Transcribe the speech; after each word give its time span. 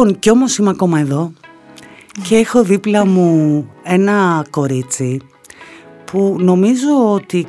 Λοιπόν, 0.00 0.18
κι 0.18 0.30
όμως 0.30 0.56
είμαι 0.56 0.70
ακόμα 0.70 0.98
εδώ 0.98 1.32
και 2.28 2.36
έχω 2.36 2.62
δίπλα 2.62 3.06
μου 3.06 3.66
ένα 3.82 4.44
κορίτσι 4.50 5.20
που 6.04 6.36
νομίζω 6.38 7.12
ότι 7.12 7.46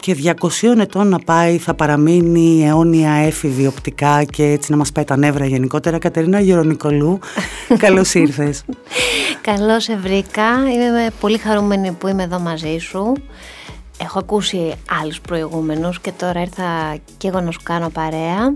και 0.00 0.16
200 0.40 0.78
ετών 0.78 1.08
να 1.08 1.18
πάει 1.18 1.58
θα 1.58 1.74
παραμείνει 1.74 2.66
αιώνια 2.66 3.10
έφηβη 3.10 3.66
οπτικά 3.66 4.24
και 4.24 4.44
έτσι 4.44 4.70
να 4.70 4.76
μας 4.76 4.92
πάει 4.92 5.04
τα 5.04 5.16
νεύρα 5.16 5.46
γενικότερα. 5.46 5.98
Κατερίνα 5.98 6.40
Γερονικολού, 6.40 7.18
καλώς 7.84 8.14
ήρθες. 8.14 8.64
καλώς 9.40 9.82
σε 9.82 9.96
βρήκα. 9.96 10.44
Είμαι 10.72 11.10
πολύ 11.20 11.38
χαρούμενη 11.38 11.92
που 11.92 12.08
είμαι 12.08 12.22
εδώ 12.22 12.38
μαζί 12.38 12.78
σου. 12.78 13.12
Έχω 14.00 14.18
ακούσει 14.18 14.74
άλλους 15.02 15.20
προηγούμενους 15.20 16.00
και 16.00 16.12
τώρα 16.12 16.40
ήρθα 16.40 16.96
και 17.16 17.28
εγώ 17.28 17.40
να 17.40 17.50
σου 17.50 17.60
κάνω 17.62 17.88
παρέα. 17.88 18.54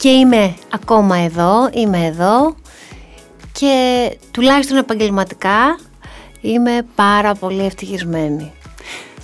Και 0.00 0.08
είμαι 0.08 0.54
ακόμα 0.70 1.16
εδώ, 1.16 1.68
είμαι 1.72 2.06
εδώ 2.06 2.54
και 3.52 4.10
τουλάχιστον 4.30 4.76
επαγγελματικά 4.76 5.78
είμαι 6.40 6.86
πάρα 6.94 7.34
πολύ 7.34 7.64
ευτυχισμένη. 7.64 8.52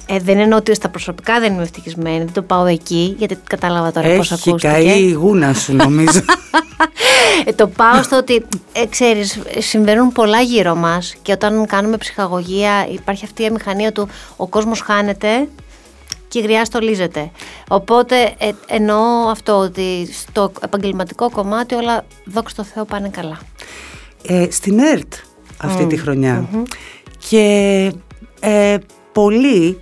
Ε, 0.06 0.18
δεν 0.18 0.38
εννοώ 0.38 0.58
ότι 0.58 0.74
στα 0.74 0.88
προσωπικά 0.88 1.40
δεν 1.40 1.52
είμαι 1.52 1.62
ευτυχισμένη, 1.62 2.18
δεν 2.18 2.32
το 2.32 2.42
πάω 2.42 2.66
εκεί, 2.66 3.14
γιατί 3.18 3.38
κατάλαβα 3.46 3.92
τώρα 3.92 4.16
πώς 4.16 4.32
ακούστηκε. 4.32 4.69
Έχει 4.69 4.84
καεί 4.84 5.02
η 5.02 5.12
γούνα 5.12 5.55
σου 5.55 5.74
νομίζω. 5.74 6.20
ε, 7.44 7.52
το 7.52 7.66
πάω 7.66 8.02
στο 8.02 8.16
ότι, 8.16 8.47
ε, 8.72 8.86
ξέρεις, 8.86 9.38
συμβαίνουν 9.58 10.12
πολλά 10.12 10.41
γύρω 10.41 10.75
μας 10.75 11.14
και 11.22 11.32
όταν 11.32 11.66
κάνουμε 11.66 11.97
ψυχαγωγία 11.97 12.86
υπάρχει 12.92 13.25
αυτή 13.25 13.42
η 13.42 13.50
μηχανία 13.50 13.92
του 13.92 14.08
ο 14.36 14.47
κόσμος 14.47 14.80
χάνεται 14.80 15.48
και 16.33 16.38
η 16.38 16.42
γριά 16.42 16.64
στολίζεται. 16.64 17.30
Οπότε 17.69 18.34
ε, 18.38 18.50
εννοώ 18.66 19.28
αυτό 19.30 19.56
ότι 19.56 20.08
στο 20.12 20.52
επαγγελματικό 20.61 21.30
κομμάτι 21.30 21.75
όλα 21.75 22.05
δόξα 22.25 22.56
τω 22.56 22.64
Θεώ 22.64 22.84
πάνε 22.84 23.08
καλά. 23.08 23.38
Ε, 24.27 24.47
στην 24.50 24.78
ΕΡΤ 24.78 25.12
αυτή 25.56 25.86
τη 25.86 25.97
χρονια 25.97 26.48
και 27.28 27.92
ε, 28.41 28.77
πολλοί 29.12 29.80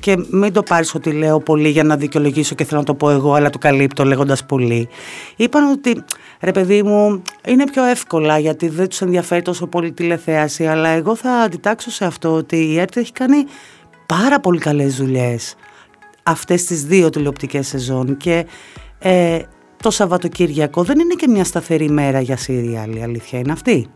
και 0.00 0.16
μην 0.30 0.52
το 0.52 0.62
πάρεις 0.62 0.94
ότι 0.94 1.12
λέω 1.12 1.40
πολύ 1.40 1.68
για 1.68 1.84
να 1.84 1.96
δικαιολογήσω 1.96 2.54
και 2.54 2.64
θέλω 2.64 2.80
να 2.80 2.86
το 2.86 2.94
πω 2.94 3.10
εγώ, 3.10 3.32
αλλά 3.32 3.50
το 3.50 3.58
καλύπτω 3.58 4.04
λέγοντας 4.04 4.44
πολύ. 4.46 4.88
Είπαν 5.36 5.70
ότι 5.70 6.04
ρε 6.40 6.52
παιδί 6.52 6.82
μου 6.82 7.22
είναι 7.46 7.70
πιο 7.70 7.84
εύκολα 7.84 8.38
γιατί 8.38 8.68
δεν 8.68 8.88
τους 8.88 9.00
ενδιαφέρει 9.00 9.42
τόσο 9.42 9.66
πολύ 9.66 9.92
τηλεθέαση, 9.92 10.66
αλλά 10.66 10.88
εγώ 10.88 11.16
θα 11.16 11.30
αντιτάξω 11.30 11.90
σε 11.90 12.04
αυτό 12.04 12.32
ότι 12.32 12.56
η 12.56 12.78
ΕΡΤ 12.78 12.96
έχει 12.96 13.12
κάνει 13.12 13.44
πάρα 14.14 14.40
πολύ 14.40 14.58
καλές 14.58 14.96
δουλειές 14.96 15.54
αυτές 16.22 16.64
τις 16.64 16.84
δύο 16.84 17.10
τηλεοπτικές 17.10 17.66
σεζόν 17.66 18.16
και 18.16 18.46
ε, 18.98 19.42
το 19.82 19.90
Σαββατοκύριακο 19.90 20.82
δεν 20.82 20.98
είναι 20.98 21.14
και 21.14 21.28
μια 21.28 21.44
σταθερή 21.44 21.90
μέρα 21.90 22.20
για 22.20 22.36
σύριαλ, 22.36 22.96
η 22.96 23.02
αλήθεια 23.02 23.38
είναι 23.38 23.52
αυτή. 23.52 23.90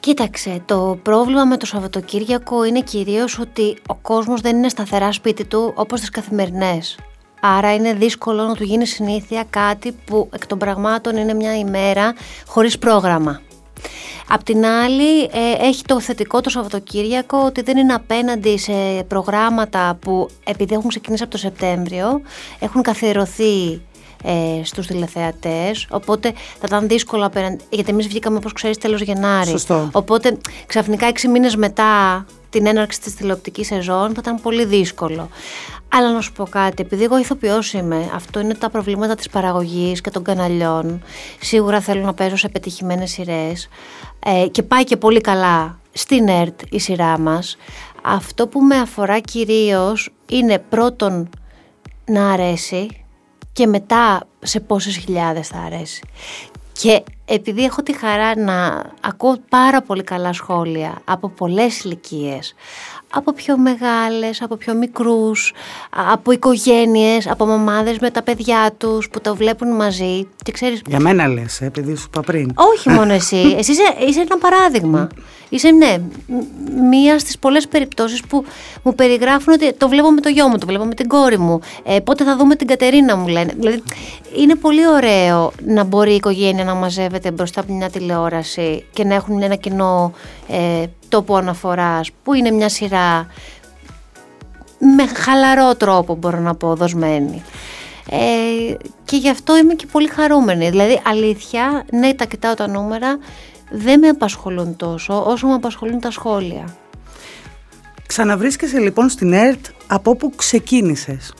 Κοίταξε, 0.00 0.62
το 0.64 0.98
πρόβλημα 1.02 1.44
με 1.44 1.56
το 1.56 1.66
Σαββατοκύριακο 1.66 2.64
είναι 2.64 2.80
κυρίως 2.80 3.38
ότι 3.38 3.76
ο 3.86 3.94
κόσμος 3.94 4.40
δεν 4.40 4.56
είναι 4.56 4.68
σταθερά 4.68 5.12
σπίτι 5.12 5.44
του 5.44 5.72
όπως 5.76 6.00
τις 6.00 6.10
καθημερινές. 6.10 6.98
Άρα 7.40 7.74
είναι 7.74 7.92
δύσκολο 7.92 8.42
να 8.42 8.54
του 8.54 8.62
γίνει 8.64 8.86
συνήθεια 8.86 9.44
κάτι 9.50 9.92
που 10.04 10.28
εκ 10.32 10.46
των 10.46 10.58
πραγμάτων 10.58 11.16
είναι 11.16 11.34
μια 11.34 11.58
ημέρα 11.58 12.14
χωρίς 12.46 12.78
πρόγραμμα. 12.78 13.40
Απ' 14.28 14.42
την 14.42 14.64
άλλη 14.66 15.22
ε, 15.22 15.28
έχει 15.60 15.82
το 15.82 16.00
θετικό 16.00 16.40
το 16.40 16.50
Σαββατοκύριακο 16.50 17.38
ότι 17.44 17.62
δεν 17.62 17.76
είναι 17.76 17.92
απέναντι 17.92 18.58
σε 18.58 19.04
προγράμματα 19.08 19.98
που 20.00 20.28
επειδή 20.44 20.74
έχουν 20.74 20.88
ξεκινήσει 20.88 21.22
από 21.22 21.32
το 21.32 21.38
Σεπτέμβριο 21.38 22.20
έχουν 22.58 22.82
καθιερωθεί 22.82 23.80
ε, 24.24 24.64
στους 24.64 24.86
τηλεθεατές 24.86 25.86
οπότε 25.90 26.32
θα 26.32 26.64
ήταν 26.66 26.88
δύσκολο 26.88 27.26
απέναντι 27.26 27.64
γιατί 27.70 27.90
εμείς 27.90 28.06
βγήκαμε 28.06 28.36
όπως 28.36 28.52
ξέρεις 28.52 28.78
τέλος 28.78 29.00
Γενάρη 29.00 29.48
Σωστό. 29.50 29.88
οπότε 29.92 30.36
ξαφνικά 30.66 31.06
έξι 31.06 31.28
μήνες 31.28 31.56
μετά 31.56 32.24
την 32.50 32.66
έναρξη 32.66 33.00
της 33.00 33.14
τηλεοπτικής 33.14 33.66
σεζόν 33.66 34.08
θα 34.08 34.16
ήταν 34.18 34.40
πολύ 34.40 34.64
δύσκολο 34.64 35.28
αλλά 35.96 36.12
να 36.12 36.20
σου 36.20 36.32
πω 36.32 36.44
κάτι, 36.44 36.82
επειδή 36.82 37.04
εγώ 37.04 37.18
ηθοποιός 37.18 37.72
είμαι, 37.72 38.10
αυτό 38.14 38.40
είναι 38.40 38.54
τα 38.54 38.70
προβλήματα 38.70 39.14
της 39.14 39.28
παραγωγής 39.28 40.00
και 40.00 40.10
των 40.10 40.22
καναλιών. 40.22 41.02
Σίγουρα 41.40 41.80
θέλω 41.80 42.02
να 42.02 42.14
παίζω 42.14 42.36
σε 42.36 42.48
πετυχημένες 42.48 43.10
σειρές. 43.10 43.68
Ε, 44.26 44.46
και 44.46 44.62
πάει 44.62 44.84
και 44.84 44.96
πολύ 44.96 45.20
καλά 45.20 45.78
στην 45.92 46.28
ΕΡΤ 46.28 46.60
η 46.70 46.78
σειρά 46.78 47.18
μας. 47.18 47.56
Αυτό 48.02 48.46
που 48.46 48.60
με 48.60 48.76
αφορά 48.76 49.18
κυρίως 49.18 50.10
είναι 50.28 50.58
πρώτον 50.58 51.28
να 52.04 52.30
αρέσει 52.30 53.03
και 53.54 53.66
μετά 53.66 54.26
σε 54.40 54.60
πόσες 54.60 54.96
χιλιάδες 54.96 55.48
θα 55.48 55.58
αρέσει. 55.58 56.02
Και 56.72 57.02
επειδή 57.24 57.64
έχω 57.64 57.82
τη 57.82 57.92
χαρά 57.92 58.38
να 58.38 58.84
ακούω 59.00 59.36
πάρα 59.48 59.82
πολύ 59.82 60.02
καλά 60.02 60.32
σχόλια 60.32 61.02
από 61.04 61.28
πολλές 61.28 61.84
ηλικίες, 61.84 62.54
από 63.10 63.32
πιο 63.32 63.58
μεγάλες, 63.58 64.42
από 64.42 64.56
πιο 64.56 64.74
μικρούς, 64.74 65.52
από 66.12 66.32
οικογένειες, 66.32 67.26
από 67.26 67.46
μαμάδες 67.46 67.98
με 67.98 68.10
τα 68.10 68.22
παιδιά 68.22 68.72
τους 68.78 69.08
που 69.08 69.20
το 69.20 69.36
βλέπουν 69.36 69.68
μαζί 69.68 70.28
και 70.42 70.52
ξέρεις... 70.52 70.82
Για 70.86 71.00
μένα 71.00 71.28
λες, 71.28 71.60
ε, 71.60 71.64
επειδή 71.64 71.96
σου 71.96 72.04
είπα 72.06 72.20
πριν. 72.20 72.52
Όχι 72.54 72.88
μόνο 72.90 73.12
εσύ, 73.20 73.54
εσύ 73.58 73.70
είσαι, 73.72 73.94
είσαι 74.08 74.20
ένα 74.20 74.38
παράδειγμα. 74.38 75.08
Είσαι, 75.54 75.70
ναι, 75.70 75.96
μία 76.90 77.18
στις 77.18 77.38
πολλές 77.38 77.68
περιπτώσεις 77.68 78.20
που 78.20 78.44
μου 78.82 78.94
περιγράφουν 78.94 79.52
ότι 79.52 79.72
το 79.72 79.88
βλέπω 79.88 80.10
με 80.10 80.20
το 80.20 80.28
γιο 80.28 80.48
μου, 80.48 80.58
το 80.58 80.66
βλέπω 80.66 80.84
με 80.84 80.94
την 80.94 81.08
κόρη 81.08 81.38
μου, 81.38 81.60
ε, 81.84 82.00
πότε 82.00 82.24
θα 82.24 82.36
δούμε 82.36 82.56
την 82.56 82.66
Κατερίνα 82.66 83.16
μου 83.16 83.28
λένε. 83.28 83.52
Δηλαδή, 83.56 83.82
είναι 84.36 84.54
πολύ 84.54 84.86
ωραίο 84.88 85.52
να 85.66 85.84
μπορεί 85.84 86.12
η 86.12 86.14
οικογένεια 86.14 86.64
να 86.64 86.74
μαζεύεται 86.74 87.30
μπροστά 87.30 87.60
από 87.60 87.72
μια 87.72 87.90
τηλεόραση 87.90 88.84
και 88.92 89.04
να 89.04 89.14
έχουν 89.14 89.42
ένα 89.42 89.54
κοινό 89.54 90.12
ε, 90.48 90.84
τόπο 91.08 91.36
αναφοράς 91.36 92.10
που 92.22 92.34
είναι 92.34 92.50
μια 92.50 92.68
σειρά 92.68 93.26
με 94.78 95.06
χαλαρό 95.06 95.74
τρόπο 95.74 96.14
μπορώ 96.14 96.38
να 96.38 96.54
πω 96.54 96.74
δοσμένη. 96.74 97.42
Ε, 98.10 98.74
και 99.04 99.16
γι' 99.16 99.30
αυτό 99.30 99.56
είμαι 99.56 99.74
και 99.74 99.86
πολύ 99.92 100.08
χαρούμενη. 100.08 100.70
Δηλαδή 100.70 101.00
αλήθεια, 101.06 101.84
ναι 101.90 102.14
τα 102.14 102.24
κοιτάω 102.24 102.54
τα 102.54 102.68
νούμερα, 102.68 103.18
δεν 103.74 103.98
με 103.98 104.08
απασχολούν 104.08 104.76
τόσο 104.76 105.24
όσο 105.26 105.46
με 105.46 105.52
απασχολούν 105.52 106.00
τα 106.00 106.10
σχόλια. 106.10 106.76
Ξαναβρίσκεσαι 108.06 108.78
λοιπόν 108.78 109.08
στην 109.08 109.32
ΕΡΤ 109.32 109.66
από 109.86 110.10
όπου 110.10 110.32
ξεκίνησες 110.36 111.32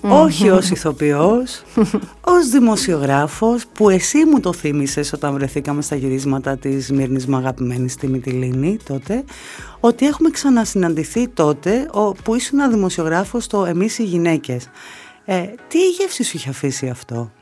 όχι 0.00 0.50
ως 0.50 0.70
ηθοποιός, 0.70 1.62
ως 2.36 2.48
δημοσιογράφος 2.48 3.66
που 3.66 3.88
εσύ 3.88 4.24
μου 4.24 4.40
το 4.40 4.52
θύμισες 4.52 5.12
όταν 5.12 5.34
βρεθήκαμε 5.34 5.82
στα 5.82 5.96
γυρίσματα 5.96 6.56
της 6.56 6.90
Μύρνης 6.90 7.26
μου 7.26 7.36
αγαπημένης 7.36 7.92
στη 7.92 8.06
Μυτιλίνη 8.06 8.76
τότε 8.84 9.24
ότι 9.80 10.06
έχουμε 10.06 10.30
ξανασυναντηθεί 10.30 11.28
τότε 11.28 11.90
που 12.22 12.34
ήσουν 12.34 12.58
ένα 12.58 12.68
δημοσιογράφος 12.68 13.44
στο 13.44 13.64
«Εμείς 13.64 13.98
οι 13.98 14.04
γυναίκες». 14.04 14.68
Ε, 15.24 15.42
τι 15.68 15.88
γεύση 15.88 16.22
σου 16.22 16.36
είχε 16.36 16.48
αφήσει 16.48 16.88
αυτό; 16.88 17.32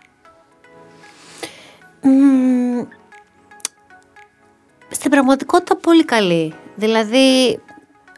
Στην 4.96 5.10
πραγματικότητα 5.10 5.76
πολύ 5.76 6.04
καλή. 6.04 6.54
Δηλαδή 6.74 7.58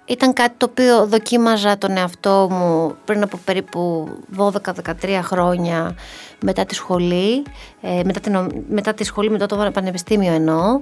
ήταν 0.04 0.32
κάτι 0.32 0.54
το 0.56 0.66
οποίο 0.70 1.06
δοκίμαζα 1.06 1.78
τον 1.78 1.96
εαυτό 1.96 2.48
μου 2.50 2.96
πριν 3.04 3.22
από 3.22 3.38
περίπου 3.44 4.08
12-13 4.36 5.20
χρόνια 5.22 5.94
μετά 6.42 6.64
τη 6.64 6.74
σχολή, 6.74 7.42
ε, 7.80 8.00
μετά, 8.04 8.20
την, 8.20 8.64
μετά 8.68 8.94
τη 8.94 9.04
σχολή, 9.04 9.30
μετά 9.30 9.46
το 9.46 9.70
πανεπιστήμιο 9.72 10.32
εννοώ. 10.32 10.80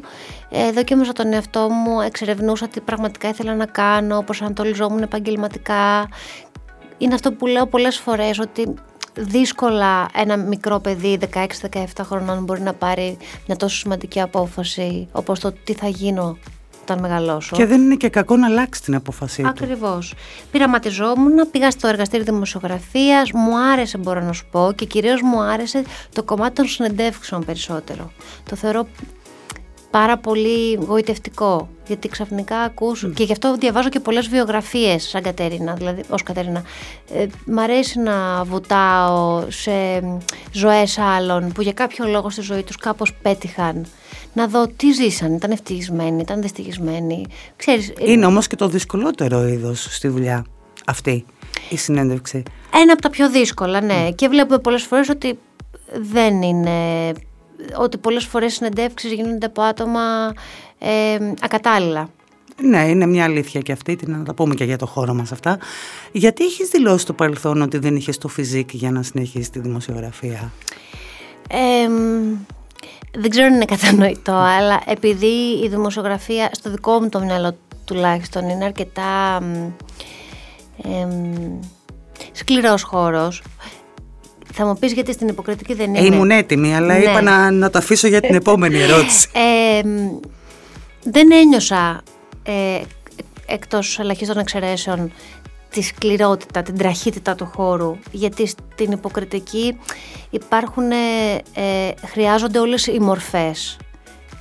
Ε, 0.50 0.70
δοκίμαζα 0.72 1.12
τον 1.12 1.32
εαυτό 1.32 1.68
μου, 1.70 2.00
εξερευνούσα 2.00 2.68
τι 2.68 2.80
πραγματικά 2.80 3.28
ήθελα 3.28 3.54
να 3.54 3.66
κάνω, 3.66 4.22
προσανατολιζόμουν 4.22 5.02
επαγγελματικά. 5.02 6.08
Είναι 6.98 7.14
αυτό 7.14 7.32
που 7.32 7.46
λέω 7.46 7.66
πολλές 7.66 7.98
φορές 7.98 8.38
ότι 8.38 8.74
δύσκολα 9.16 10.08
ένα 10.14 10.36
μικρό 10.36 10.78
παιδί 10.78 11.18
16-17 11.34 11.84
χρονών 12.02 12.44
μπορεί 12.44 12.60
να 12.60 12.72
πάρει 12.72 13.16
μια 13.46 13.56
τόσο 13.56 13.76
σημαντική 13.76 14.20
απόφαση 14.20 15.08
όπως 15.12 15.40
το 15.40 15.52
τι 15.64 15.72
θα 15.72 15.88
γίνω 15.88 16.38
όταν 16.82 16.98
μεγαλώσω. 16.98 17.56
Και 17.56 17.66
δεν 17.66 17.80
είναι 17.80 17.94
και 17.94 18.08
κακό 18.08 18.36
να 18.36 18.46
αλλάξει 18.46 18.82
την 18.82 18.94
απόφασή 18.94 19.42
του. 19.42 19.48
Ακριβώς. 19.48 20.14
Πειραματιζόμουν, 20.50 21.50
πήγα 21.50 21.70
στο 21.70 21.88
εργαστήριο 21.88 22.24
δημοσιογραφίας, 22.24 23.32
μου 23.32 23.58
άρεσε 23.58 23.98
μπορώ 23.98 24.20
να 24.20 24.32
σου 24.32 24.46
πω 24.50 24.72
και 24.74 24.84
κυρίως 24.84 25.22
μου 25.22 25.40
άρεσε 25.40 25.82
το 26.12 26.22
κομμάτι 26.22 26.54
των 26.54 26.66
συνεντεύξεων 26.66 27.44
περισσότερο. 27.44 28.12
Το 28.48 28.56
θεωρώ 28.56 28.86
πάρα 29.98 30.18
πολύ 30.18 30.74
γοητευτικό. 30.74 31.68
Γιατί 31.86 32.08
ξαφνικά 32.08 32.56
ακούς, 32.56 33.06
και 33.14 33.24
γι' 33.24 33.32
αυτό 33.32 33.56
διαβάζω 33.56 33.88
και 33.88 34.00
πολλές 34.00 34.28
βιογραφίες 34.28 35.08
σαν 35.08 35.22
Κατέρινα, 35.22 35.74
δηλαδή 35.74 36.02
ως 36.08 36.22
Κατέρινα. 36.22 36.62
Ε, 37.14 37.26
μ' 37.46 37.58
αρέσει 37.58 37.98
να 37.98 38.44
βουτάω 38.44 39.44
σε 39.50 39.72
ζωές 40.52 40.98
άλλων 40.98 41.52
που 41.52 41.62
για 41.62 41.72
κάποιο 41.72 42.06
λόγο 42.06 42.30
στη 42.30 42.40
ζωή 42.40 42.62
τους 42.62 42.76
κάπως 42.76 43.14
πέτυχαν. 43.22 43.86
Να 44.32 44.46
δω 44.46 44.66
τι 44.76 44.92
ζήσαν, 44.92 45.34
ήταν 45.34 45.50
ευτυχισμένοι, 45.50 46.20
ήταν 46.20 46.42
δυστυχισμένοι. 46.42 47.26
Ξέρεις, 47.56 47.88
ε, 47.88 48.10
Είναι 48.10 48.26
όμως 48.26 48.46
και 48.46 48.56
το 48.56 48.68
δυσκολότερο 48.68 49.46
είδος 49.46 49.88
στη 49.90 50.08
δουλειά 50.08 50.44
αυτή 50.86 51.24
η 51.68 51.76
συνέντευξη. 51.76 52.42
Ένα 52.74 52.92
από 52.92 53.02
τα 53.02 53.10
πιο 53.10 53.30
δύσκολα, 53.30 53.80
ναι. 53.80 54.10
Και 54.14 54.28
βλέπουμε 54.28 54.58
πολλές 54.58 54.82
φορές 54.82 55.08
ότι 55.08 55.38
δεν 56.12 56.42
είναι 56.42 57.12
ότι 57.78 57.98
πολλές 57.98 58.24
φορές 58.24 58.54
συνεντεύξεις 58.54 59.12
γίνονται 59.12 59.46
από 59.46 59.62
άτομα 59.62 60.32
ε, 60.78 61.32
ακατάλληλα. 61.40 62.08
Ναι, 62.62 62.88
είναι 62.88 63.06
μια 63.06 63.24
αλήθεια 63.24 63.60
και 63.60 63.72
αυτή, 63.72 63.96
την 63.96 64.12
να 64.12 64.24
τα 64.24 64.34
πούμε 64.34 64.54
και 64.54 64.64
για 64.64 64.78
το 64.78 64.86
χώρο 64.86 65.14
μας 65.14 65.32
αυτά. 65.32 65.58
Γιατί 66.12 66.44
έχεις 66.44 66.68
δηλώσει 66.68 66.98
στο 66.98 67.12
παρελθόν 67.12 67.62
ότι 67.62 67.78
δεν 67.78 67.96
είχες 67.96 68.18
το 68.18 68.28
φιζίκ 68.28 68.74
για 68.74 68.90
να 68.90 69.02
συνεχίσεις 69.02 69.50
τη 69.50 69.58
δημοσιογραφία; 69.58 70.52
Ε, 71.48 71.88
δεν 73.18 73.30
ξέρω 73.30 73.46
αν 73.46 73.54
είναι 73.54 73.64
κατανοητό, 73.64 74.32
αλλά 74.32 74.82
επειδή 74.86 75.60
η 75.64 75.68
δημοσιογραφία 75.68 76.50
στο 76.52 76.70
δικό 76.70 77.00
μου 77.00 77.08
το 77.08 77.20
μυαλό 77.20 77.56
τουλάχιστον 77.84 78.48
είναι 78.48 78.64
αρκετά 78.64 79.40
ε, 80.82 81.06
σκληρός 82.32 82.82
χώρος, 82.82 83.42
θα 84.58 84.66
μου 84.66 84.76
πεις 84.78 84.92
γιατί 84.92 85.12
στην 85.12 85.28
υποκριτική 85.28 85.74
δεν 85.74 85.94
είναι. 85.94 85.98
Ε, 85.98 86.04
ήμουν 86.04 86.30
έτοιμη, 86.30 86.76
αλλά 86.76 86.94
ναι. 86.94 87.04
είπα 87.04 87.22
να, 87.22 87.50
να 87.50 87.70
το 87.70 87.78
αφήσω 87.78 88.08
για 88.08 88.20
την 88.20 88.34
επόμενη 88.34 88.80
ερώτηση. 88.80 89.28
Ε, 89.32 89.80
δεν 91.02 91.32
ένιωσα 91.32 92.02
ε, 92.42 92.80
εκτός 93.46 93.98
ελαχίστων 93.98 94.38
εξαιρέσεων 94.38 95.12
τη 95.70 95.82
σκληρότητα, 95.82 96.62
την 96.62 96.78
τραχύτητα 96.78 97.34
του 97.34 97.50
χώρου 97.54 97.96
γιατί 98.10 98.46
στην 98.46 98.92
υποκριτική 98.92 99.76
υπάρχουν, 100.30 100.90
ε, 100.90 100.96
ε, 101.54 102.06
χρειάζονται 102.06 102.58
όλες 102.58 102.86
οι 102.86 102.98
μορφές 103.00 103.76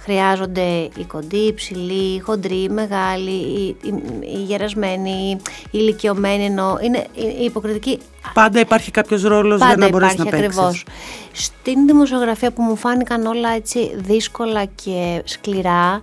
χρειάζονται 0.06 0.90
οι 0.98 1.04
κοντοί, 1.08 1.38
οι 1.38 1.54
ψηλοί, 1.54 2.16
οι 2.16 2.20
χοντροί, 2.20 2.56
οι 2.64 2.70
μεγάλοι, 2.70 3.32
οι, 3.32 3.76
οι, 3.84 3.94
οι 4.22 4.44
γερασμένοι, 4.44 5.10
οι 5.32 5.40
ηλικιωμένοι 5.72 6.46
ενώ 6.46 6.78
είναι 6.82 7.06
η 7.40 7.44
υποκριτική 7.44 8.00
Πάντα 8.34 8.60
υπάρχει 8.60 8.92
κάποιος 8.92 9.24
ρόλος 9.24 9.62
για 9.62 9.76
να 9.78 9.90
μπορέσεις 9.90 10.18
να 10.18 10.24
παίξεις. 10.26 10.46
ακριβώς. 10.46 10.86
Στην 11.32 11.86
δημοσιογραφία 11.86 12.52
που 12.52 12.62
μου 12.62 12.76
φάνηκαν 12.76 13.26
όλα 13.26 13.50
έτσι 13.50 13.92
δύσκολα 13.96 14.66
και 14.66 15.22
σκληρά 15.26 16.02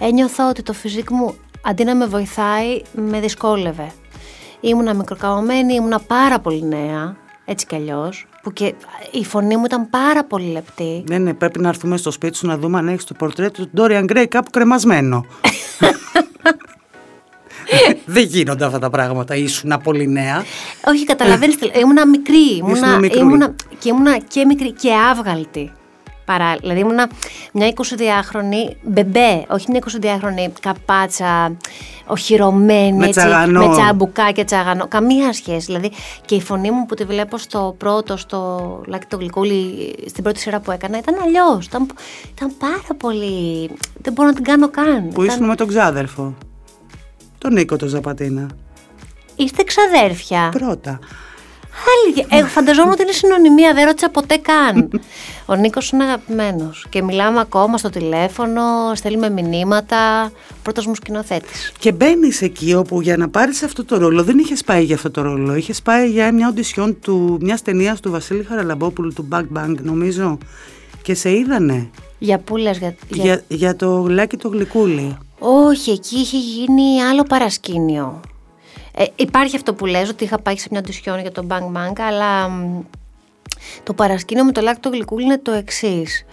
ένιωθα 0.00 0.48
ότι 0.48 0.62
το 0.62 0.72
φυσικ 0.72 1.10
μου 1.10 1.34
αντί 1.62 1.84
να 1.84 1.94
με 1.94 2.06
βοηθάει 2.06 2.82
με 2.92 3.20
δυσκόλευε. 3.20 3.92
Ήμουνα 4.60 4.94
μικροκαμωμένη, 4.94 5.74
ήμουνα 5.74 6.00
πάρα 6.00 6.38
πολύ 6.38 6.64
νέα, 6.64 7.16
έτσι 7.44 7.66
κι 7.66 7.74
αλλιώς. 7.74 8.26
Που 8.42 8.52
και 8.52 8.74
η 9.10 9.24
φωνή 9.24 9.56
μου 9.56 9.64
ήταν 9.64 9.90
πάρα 9.90 10.24
πολύ 10.24 10.50
λεπτή. 10.52 11.04
Ναι, 11.08 11.18
ναι, 11.18 11.34
πρέπει 11.34 11.58
να 11.58 11.68
έρθουμε 11.68 11.96
στο 11.96 12.10
σπίτι 12.10 12.36
σου 12.36 12.46
να 12.46 12.58
δούμε 12.58 12.78
αν 12.78 12.88
έχεις 12.88 13.04
το 13.04 13.14
πορτρέτο 13.14 13.62
του 13.62 13.70
Ντόριαν 13.74 14.04
Γκρέι 14.04 14.26
κάπου 14.26 14.50
κρεμασμένο. 14.50 15.24
Δεν 18.04 18.22
γίνονται 18.22 18.64
αυτά 18.64 18.78
τα 18.78 18.90
πράγματα. 18.90 19.34
Ήσουν 19.34 19.80
πολύ 19.82 20.08
νέα. 20.08 20.44
Όχι, 20.86 21.04
καταλαβαίνεις. 21.04 21.56
ήμουνα 21.80 22.06
μικρή. 22.06 22.56
Ήμουνα, 22.56 23.00
ήμουνα, 23.14 23.54
και 23.78 23.88
ήμουνα 23.88 24.18
και 24.18 24.44
μικρή 24.44 24.72
και 24.72 24.90
άβγαλτη 25.10 25.72
παρά. 26.24 26.56
Δηλαδή 26.60 26.80
ήμουνα 26.80 27.10
μια 27.52 27.72
22χρονη 27.76 28.74
μπεμπέ, 28.82 29.44
όχι 29.48 29.66
μια 29.70 29.80
22χρονη 29.90 30.50
καπάτσα, 30.60 31.56
οχυρωμένη, 32.06 32.96
με, 32.96 33.06
έτσι, 33.06 33.26
με 33.50 33.68
τσαμπουκά 33.68 34.32
τσαγανό. 34.44 34.86
Καμία 34.88 35.32
σχέση. 35.32 35.66
Δηλαδή 35.66 35.90
και 36.24 36.34
η 36.34 36.40
φωνή 36.40 36.70
μου 36.70 36.86
που 36.86 36.94
τη 36.94 37.04
βλέπω 37.04 37.38
στο 37.38 37.74
πρώτο, 37.78 38.16
στο 38.16 38.80
Λάκη 38.86 39.06
το 39.06 39.16
Γλυκούλι, 39.16 39.94
στην 40.06 40.22
πρώτη 40.22 40.38
σειρά 40.38 40.60
που 40.60 40.70
έκανα, 40.70 40.98
ήταν 40.98 41.14
αλλιώς. 41.22 41.66
Ήταν, 41.66 41.86
ήταν 42.34 42.52
πάρα 42.58 42.94
πολύ. 42.96 43.70
Δεν 44.02 44.12
μπορώ 44.12 44.28
να 44.28 44.34
την 44.34 44.44
κάνω 44.44 44.68
καν. 44.68 45.08
Που 45.08 45.22
ήσουν 45.22 45.46
με 45.46 45.54
τον 45.54 45.68
ξάδερφο. 45.68 46.34
Τον 47.38 47.52
Νίκο 47.52 47.76
το 47.76 47.86
Ζαπατίνα. 47.86 48.46
Είστε 49.36 49.62
ξαδέρφια. 49.62 50.48
Πρώτα. 50.58 50.98
Άλλη. 51.92 52.26
Εγώ 52.30 52.46
φανταζόμουν 52.46 52.92
ότι 52.92 53.02
είναι 53.02 53.12
συνωνυμία, 53.12 53.74
δεν 53.74 53.84
ρώτησα 53.84 54.08
ποτέ 54.08 54.36
καν. 54.36 55.00
Ο 55.46 55.54
Νίκος 55.54 55.90
είναι 55.90 56.04
αγαπημένος 56.04 56.86
και 56.88 57.02
μιλάμε 57.02 57.40
ακόμα 57.40 57.78
στο 57.78 57.90
τηλέφωνο, 57.90 58.62
στέλνουμε 58.94 59.30
μηνύματα. 59.30 60.32
Πρώτος 60.62 60.86
μου 60.86 60.94
σκηνοθέτης. 60.94 61.72
Και 61.78 61.92
μπαίνεις 61.92 62.42
εκεί 62.42 62.74
όπου 62.74 63.00
για 63.00 63.16
να 63.16 63.28
πάρεις 63.28 63.62
αυτό 63.62 63.84
το 63.84 63.96
ρόλο 63.98 64.22
δεν 64.22 64.38
είχες 64.38 64.64
πάει 64.64 64.84
για 64.84 64.94
αυτό 64.94 65.10
το 65.10 65.22
ρόλο. 65.22 65.54
Είχες 65.54 65.82
πάει 65.82 66.10
για 66.10 66.32
μια 66.32 66.48
οντισιόν 66.48 67.00
του 67.00 67.38
μιας 67.40 67.62
ταινίας 67.62 68.00
του 68.00 68.10
Βασίλη 68.10 68.44
Χαραλαμπόπουλου 68.44 69.12
του 69.12 69.28
Back 69.32 69.44
Bang, 69.58 69.74
νομίζω. 69.82 70.38
Και 71.02 71.14
σε 71.14 71.30
είδανε. 71.30 71.90
Για 72.18 72.38
πού 72.38 72.56
λες, 72.56 72.78
για, 72.78 72.94
για... 73.08 73.42
για, 73.48 73.76
το 73.76 74.00
γλάκι 74.00 74.36
το 74.36 74.48
γλυκούλι. 74.48 75.16
Όχι, 75.38 75.90
εκεί 75.90 76.16
είχε 76.16 76.36
γίνει 76.36 77.02
άλλο 77.02 77.22
παρασκήνιο. 77.22 78.20
Ε, 78.94 79.04
υπάρχει 79.16 79.56
αυτό 79.56 79.74
που 79.74 79.86
λες 79.86 80.08
ότι 80.08 80.24
είχα 80.24 80.38
πάει 80.38 80.58
σε 80.58 80.68
μια 80.70 80.80
οντισιόν 80.80 81.20
για 81.20 81.32
το 81.32 81.46
Bang 81.48 81.76
Bang, 81.76 81.92
αλλά 81.98 82.50
το 83.82 83.94
παρασκήνιο 83.94 84.44
με 84.44 84.52
το 84.52 84.60
λάκκο 84.60 84.80
το 84.80 84.88
γλυκούλι 84.88 85.24
είναι 85.24 85.38
το 85.38 85.52
εξής. 85.52 86.24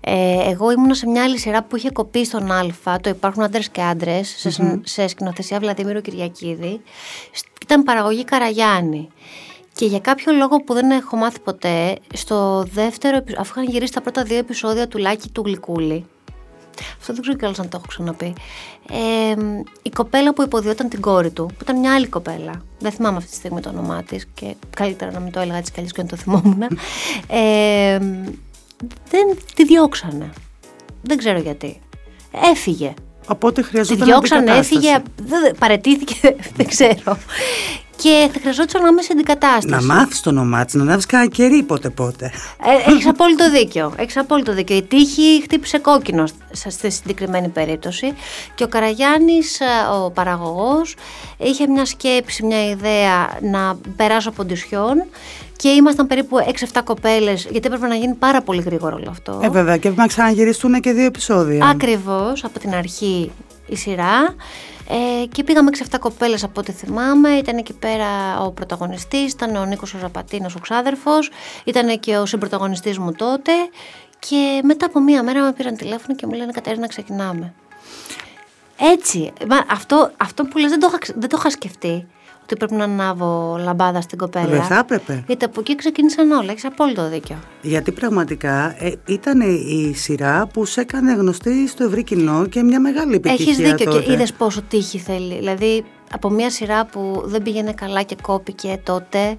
Ε, 0.00 0.50
εγώ 0.50 0.70
ήμουν 0.70 0.94
σε 0.94 1.06
μια 1.08 1.22
άλλη 1.22 1.38
σειρά 1.38 1.62
που 1.62 1.76
είχε 1.76 1.90
κοπεί 1.90 2.24
στον 2.24 2.50
Α, 2.50 3.00
το 3.00 3.10
Υπάρχουν 3.10 3.42
άντρες 3.42 3.68
και 3.68 3.82
άντρες, 3.82 4.34
σε, 4.38 4.80
σε 4.84 5.06
σκηνοθεσία 5.06 5.58
Βλαντιμίρου 5.58 6.00
Κυριακίδη. 6.00 6.80
Ήταν 7.62 7.82
παραγωγή 7.82 8.24
Καραγιάννη. 8.24 9.08
Και 9.72 9.86
για 9.86 10.00
κάποιο 10.00 10.32
λόγο 10.32 10.56
που 10.56 10.74
δεν 10.74 10.90
έχω 10.90 11.16
μάθει 11.16 11.40
ποτέ, 11.40 11.98
στο 12.14 12.64
δεύτερο, 12.72 13.18
αφού 13.38 13.52
είχαν 13.60 13.72
γυρίσει 13.72 13.92
τα 13.92 14.00
πρώτα 14.00 14.22
δύο 14.22 14.38
επεισόδια 14.38 14.88
του 14.88 14.98
Λάκη 14.98 15.28
του 15.28 15.42
Γλυκούλη, 15.44 16.06
αυτό 16.98 17.12
δεν 17.12 17.22
ξέρω 17.22 17.36
κιόλας 17.36 17.58
αν 17.58 17.68
το 17.68 17.76
έχω 17.76 17.86
ξαναπεί. 17.88 18.34
Ε, 18.90 19.34
η 19.82 19.90
κοπέλα 19.90 20.34
που 20.34 20.42
υποδιόταν 20.42 20.88
την 20.88 21.00
κόρη 21.00 21.30
του, 21.30 21.46
που 21.46 21.58
ήταν 21.62 21.78
μια 21.78 21.94
άλλη 21.94 22.06
κοπέλα. 22.06 22.62
Δεν 22.78 22.92
θυμάμαι 22.92 23.16
αυτή 23.16 23.30
τη 23.30 23.36
στιγμή 23.36 23.60
το 23.60 23.68
όνομά 23.68 24.02
της 24.02 24.26
και 24.34 24.54
καλύτερα 24.76 25.10
να 25.10 25.20
μην 25.20 25.32
το 25.32 25.40
έλεγα 25.40 25.58
έτσι 25.58 25.72
κι 25.72 25.82
και 25.82 26.02
να 26.02 26.08
το 26.08 26.16
θυμόμουν. 26.16 26.62
Ε, 27.28 27.98
δεν 29.10 29.38
τη 29.54 29.64
διώξανε. 29.64 30.30
Δεν 31.02 31.18
ξέρω 31.18 31.38
γιατί. 31.38 31.80
Έφυγε. 32.52 32.94
Οπότε 33.26 33.62
χρειαζόταν 33.62 33.98
Τη 33.98 34.04
διώξανε, 34.04 34.52
έφυγε, 34.52 35.02
παρετήθηκε, 35.58 36.36
δεν 36.56 36.66
ξέρω 36.66 37.18
και 37.96 38.28
θα 38.32 38.40
χρειαζόταν 38.40 38.84
άμεση 38.84 39.08
αντικατάσταση. 39.12 39.86
Να 39.86 39.94
μάθεις 39.94 40.20
το 40.20 40.30
όνομά 40.30 40.64
της, 40.64 40.74
να 40.74 40.82
ανάβει 40.82 41.06
κανένα 41.06 41.30
κερί 41.30 41.62
πότε 41.62 41.88
πότε. 41.88 42.30
Ε, 42.86 42.90
Έχεις 42.90 43.06
απόλυτο 43.06 43.50
δίκιο. 43.50 43.92
Έχεις 43.96 44.16
απόλυτο 44.16 44.54
δίκιο. 44.54 44.76
Η 44.76 44.82
τύχη 44.82 45.40
χτύπησε 45.42 45.78
κόκκινο 45.78 46.24
στη 46.68 46.90
συγκεκριμένη 46.90 47.48
περίπτωση. 47.48 48.12
Και 48.54 48.64
ο 48.64 48.68
Καραγιάννης, 48.68 49.60
ε, 49.60 49.64
ο 50.04 50.10
παραγωγός, 50.10 50.94
είχε 51.36 51.66
μια 51.66 51.84
σκέψη, 51.84 52.44
μια 52.46 52.68
ιδέα 52.68 53.38
να 53.40 53.76
περάσω 53.96 54.28
από 54.28 54.44
ντυσιόν 54.44 55.04
και 55.56 55.68
ήμασταν 55.68 56.06
περίπου 56.06 56.36
6-7 56.38 56.82
κοπέλες, 56.84 57.46
γιατί 57.50 57.66
έπρεπε 57.66 57.86
να 57.86 57.94
γίνει 57.94 58.14
πάρα 58.14 58.42
πολύ 58.42 58.62
γρήγορο 58.62 58.96
όλο 58.96 59.10
αυτό. 59.10 59.40
Ε, 59.42 59.48
βέβαια, 59.48 59.76
και 59.76 59.90
να 59.90 60.06
ξαναγυριστούν 60.06 60.80
και 60.80 60.92
δύο 60.92 61.04
επεισόδια. 61.04 61.66
Ακριβώς, 61.66 62.44
από 62.44 62.58
την 62.58 62.74
αρχή 62.74 63.30
η 63.66 63.76
σειρά. 63.76 64.34
Ε, 64.88 65.26
και 65.26 65.44
πήγαμε 65.44 65.70
6-7 65.90 65.96
κοπέλες 66.00 66.44
από 66.44 66.60
ό,τι 66.60 66.72
θυμάμαι. 66.72 67.30
Ήταν 67.30 67.56
εκεί 67.56 67.72
πέρα 67.72 68.40
ο 68.40 68.50
πρωταγωνιστής, 68.50 69.32
ήταν 69.32 69.56
ο 69.56 69.64
Νίκος 69.64 69.94
ο 69.94 69.98
Ζαπατίνος, 69.98 70.54
ο 70.54 70.58
ξάδερφος, 70.58 71.30
ήταν 71.64 72.00
και 72.00 72.16
ο 72.16 72.26
συμπροταγωνιστής 72.26 72.98
μου 72.98 73.12
τότε. 73.12 73.52
Και 74.18 74.60
μετά 74.62 74.86
από 74.86 75.00
μία 75.00 75.22
μέρα 75.22 75.42
με 75.42 75.52
πήραν 75.52 75.76
τηλέφωνο 75.76 76.14
και 76.14 76.26
μου 76.26 76.32
λένε 76.32 76.52
Κατερίνα 76.52 76.86
ξεκινάμε. 76.86 77.54
Έτσι, 78.78 79.32
αυτό, 79.70 80.10
αυτό 80.16 80.44
που 80.44 80.58
λες 80.58 80.70
δεν 80.70 80.80
το, 80.80 80.90
δεν 81.14 81.28
το 81.28 81.36
είχα 81.38 81.50
σκεφτεί 81.50 82.06
ότι 82.44 82.56
πρέπει 82.56 82.74
να 82.74 82.84
ανάβω 82.84 83.56
λαμπάδα 83.64 84.00
στην 84.00 84.18
κοπέλα. 84.18 84.46
Δεν 84.46 84.62
θα 84.62 84.78
έπρεπε. 84.78 85.24
Γιατί 85.26 85.44
από 85.44 85.60
εκεί 85.60 85.76
ξεκίνησαν 85.76 86.30
όλα. 86.30 86.50
Έχεις 86.50 86.64
απόλυτο 86.64 87.08
δίκιο. 87.08 87.36
Γιατί 87.62 87.92
πραγματικά 87.92 88.76
ε, 88.78 88.92
ήταν 89.06 89.40
η 89.40 89.92
σειρά 89.94 90.46
που 90.52 90.64
σε 90.64 90.80
έκανε 90.80 91.12
γνωστή 91.12 91.68
στο 91.68 91.84
ευρύ 91.84 92.02
κοινό 92.04 92.46
και 92.46 92.62
μια 92.62 92.80
μεγάλη 92.80 93.14
επιτυχία. 93.14 93.44
Έχεις 93.44 93.56
δίκιο 93.56 93.92
τότε. 93.92 94.04
και 94.04 94.12
είδες 94.12 94.32
πόσο 94.32 94.62
τύχη 94.62 94.98
θέλει. 94.98 95.34
Δηλαδή, 95.34 95.84
από 96.12 96.30
μια 96.30 96.50
σειρά 96.50 96.86
που 96.86 97.22
δεν 97.24 97.42
πήγαινε 97.42 97.72
καλά 97.72 98.02
και 98.02 98.16
κόπηκε 98.22 98.80
τότε, 98.82 99.36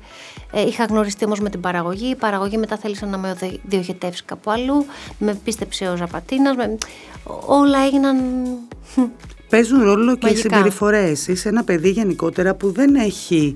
ε, 0.51 0.61
είχα 0.61 0.85
γνωριστεί 0.85 1.25
όμως 1.25 1.39
με 1.39 1.49
την 1.49 1.59
παραγωγή. 1.59 2.09
Η 2.09 2.15
παραγωγή 2.15 2.57
μετά 2.57 2.77
θέλησε 2.77 3.05
να 3.05 3.17
με 3.17 3.37
διοχετεύσει 3.63 4.23
κάπου 4.25 4.51
αλλού. 4.51 4.85
Με 5.17 5.39
πίστεψε 5.43 5.87
ο 5.87 5.95
Ζαπατίνας. 5.95 6.55
Με... 6.55 6.77
Όλα 7.45 7.79
έγιναν 7.85 8.17
παίζουν 9.49 9.83
ρόλο 9.83 10.15
και 10.15 10.29
οι 10.29 10.35
συμπεριφορές. 10.35 11.27
Είσαι 11.27 11.49
ένα 11.49 11.63
παιδί 11.63 11.89
γενικότερα 11.89 12.55
που 12.55 12.71
δεν 12.71 12.95
έχει 12.95 13.53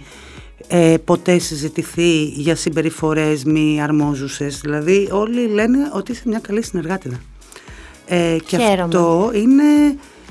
ε, 0.68 0.96
ποτέ 1.06 1.38
συζητηθεί 1.38 2.24
για 2.24 2.56
συμπεριφορές 2.56 3.44
μη 3.44 3.82
αρμόζουσες. 3.82 4.60
Δηλαδή, 4.60 5.08
όλοι 5.12 5.48
λένε 5.48 5.78
ότι 5.94 6.12
είσαι 6.12 6.24
μια 6.26 6.40
καλή 6.40 6.64
συνεργάτηδα. 6.64 7.20
Ε, 8.06 8.38
και 8.46 8.56
αυτό 8.56 9.32
είναι, 9.34 9.64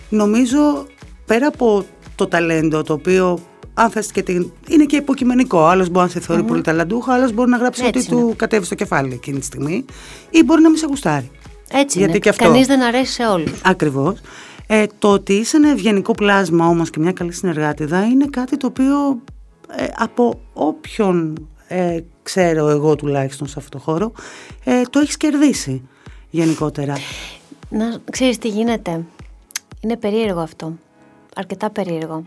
νομίζω, 0.08 0.86
πέρα 1.26 1.46
από 1.46 1.84
το 2.14 2.26
ταλέντο 2.26 2.82
το 2.82 2.92
οποίο 2.92 3.38
αν 3.74 3.90
θες 3.90 4.12
και 4.12 4.22
την... 4.22 4.52
είναι 4.68 4.84
και 4.84 4.96
υποκειμενικό. 4.96 5.66
Άλλος 5.66 5.88
μπορεί 5.88 6.06
να 6.06 6.12
σε 6.12 6.20
θεωρει 6.20 6.42
πολύ 6.42 6.62
ταλαντούχο, 6.62 7.12
άλλος 7.12 7.32
μπορεί 7.32 7.50
να 7.50 7.56
γράψει 7.56 7.84
ότι 7.84 8.06
του 8.06 8.34
κατέβει 8.36 8.64
στο 8.64 8.74
κεφάλι 8.74 9.12
εκείνη 9.12 9.38
τη 9.38 9.44
στιγμή, 9.44 9.84
ή 10.30 10.42
μπορεί 10.42 10.62
να 10.62 10.68
μην 10.68 10.78
σε 10.78 10.86
γουστάρει. 10.88 11.30
Έτσι 11.72 11.98
Γιατί 11.98 12.12
είναι. 12.12 12.20
Και 12.20 12.28
αυτό... 12.28 12.44
Κανείς 12.44 12.66
δεν 12.66 12.82
αρέσει 12.82 13.12
σε 13.12 13.26
όλους. 13.26 13.60
Ακριβώς. 13.64 14.20
Ε, 14.70 14.86
το 14.98 15.12
ότι 15.12 15.32
είσαι 15.32 15.56
ένα 15.56 15.70
ευγενικό 15.70 16.12
πλάσμα 16.12 16.66
όμως 16.66 16.90
και 16.90 17.00
μια 17.00 17.12
καλή 17.12 17.32
συνεργάτηδα 17.32 18.04
είναι 18.04 18.26
κάτι 18.30 18.56
το 18.56 18.66
οποίο 18.66 19.22
ε, 19.76 19.86
από 19.96 20.40
όποιον 20.52 21.48
ε, 21.68 22.00
ξέρω 22.22 22.68
εγώ 22.68 22.96
τουλάχιστον 22.96 23.46
σε 23.46 23.54
αυτό 23.58 23.78
το 23.78 23.84
χώρο 23.84 24.12
ε, 24.64 24.82
το 24.90 24.98
έχεις 24.98 25.16
κερδίσει. 25.16 25.88
γενικότερα. 26.30 26.94
Να 27.68 27.98
ξέρεις 28.10 28.38
τι 28.38 28.48
γίνεται. 28.48 29.04
Είναι 29.80 29.96
περίεργο 29.96 30.40
αυτό. 30.40 30.72
Αρκετά 31.36 31.70
περίεργο. 31.70 32.24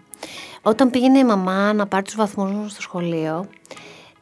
Όταν 0.62 0.90
πήγαινε 0.90 1.20
η 1.20 1.24
μαμά 1.24 1.74
να 1.74 1.88
πάρει 1.88 2.04
τους 2.04 2.16
βαθμούς 2.16 2.52
μου 2.52 2.68
στο 2.68 2.82
σχολείο, 2.82 3.46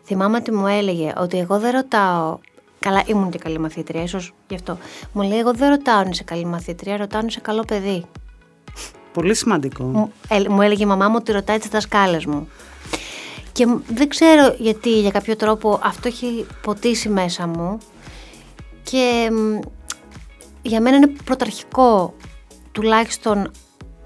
θυμάμαι 0.04 0.38
ότι 0.38 0.52
μου 0.52 0.68
έλεγε 0.68 1.14
ότι 1.18 1.38
εγώ 1.38 1.60
δεν 1.60 1.72
ρωτάω 1.72 2.38
Καλά, 2.80 3.04
ήμουν 3.06 3.30
και 3.30 3.38
καλή 3.38 3.60
μαθήτρια, 3.60 4.04
ίσως 4.04 4.34
γι' 4.48 4.56
αυτό. 4.56 4.78
Μου 5.12 5.22
λέει: 5.22 5.40
Εγώ 5.40 5.54
δεν 5.54 5.70
ρωτάω 5.70 5.98
αν 5.98 6.10
είσαι 6.10 6.24
καλή 6.24 6.46
μαθήτρια, 6.46 6.98
ρωτάω 6.98 7.22
αν 7.22 7.28
είσαι 7.28 7.40
καλό 7.40 7.64
παιδί. 7.68 8.06
Πολύ 9.14 9.36
σημαντικό. 9.36 9.84
Μου, 9.84 10.12
μου 10.50 10.62
έλεγε 10.62 10.84
η 10.84 10.86
μαμά 10.86 11.08
μου 11.08 11.16
ότι 11.18 11.32
ρωτάει 11.32 11.58
τις 11.58 11.70
δασκάλες 11.70 12.26
μου. 12.26 12.48
Και 13.52 13.68
δεν 13.88 14.10
ξέρω 14.10 14.56
γιατί 14.58 15.00
για 15.00 15.12
κάποιο 15.12 15.36
τρόπο 15.36 15.80
αυτό 15.84 16.08
έχει 16.08 16.46
ποτίσει 16.62 17.10
μέσα 17.10 17.48
μου 17.48 17.78
και 18.84 19.32
για 20.62 20.82
μένα 20.82 20.96
είναι 20.96 21.12
πρωταρχικό 21.24 22.14
τουλάχιστον 22.72 23.52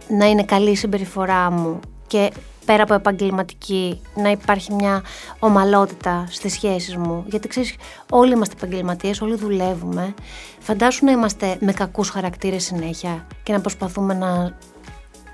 να 0.07 0.25
είναι 0.25 0.43
καλή 0.43 0.69
η 0.69 0.75
συμπεριφορά 0.75 1.51
μου 1.51 1.79
και 2.07 2.31
πέρα 2.65 2.83
από 2.83 2.93
επαγγελματική 2.93 4.01
να 4.15 4.29
υπάρχει 4.29 4.73
μια 4.73 5.03
ομαλότητα 5.39 6.27
στις 6.29 6.53
σχέσεις 6.53 6.95
μου 6.97 7.23
γιατί 7.27 7.47
ξέρεις 7.47 7.75
όλοι 8.09 8.31
είμαστε 8.31 8.55
επαγγελματίες, 8.57 9.21
όλοι 9.21 9.35
δουλεύουμε 9.35 10.13
φαντάσου 10.59 11.05
να 11.05 11.11
είμαστε 11.11 11.57
με 11.59 11.71
κακούς 11.73 12.09
χαρακτήρες 12.09 12.63
συνέχεια 12.63 13.27
και 13.43 13.53
να 13.53 13.61
προσπαθούμε 13.61 14.13
να 14.13 14.55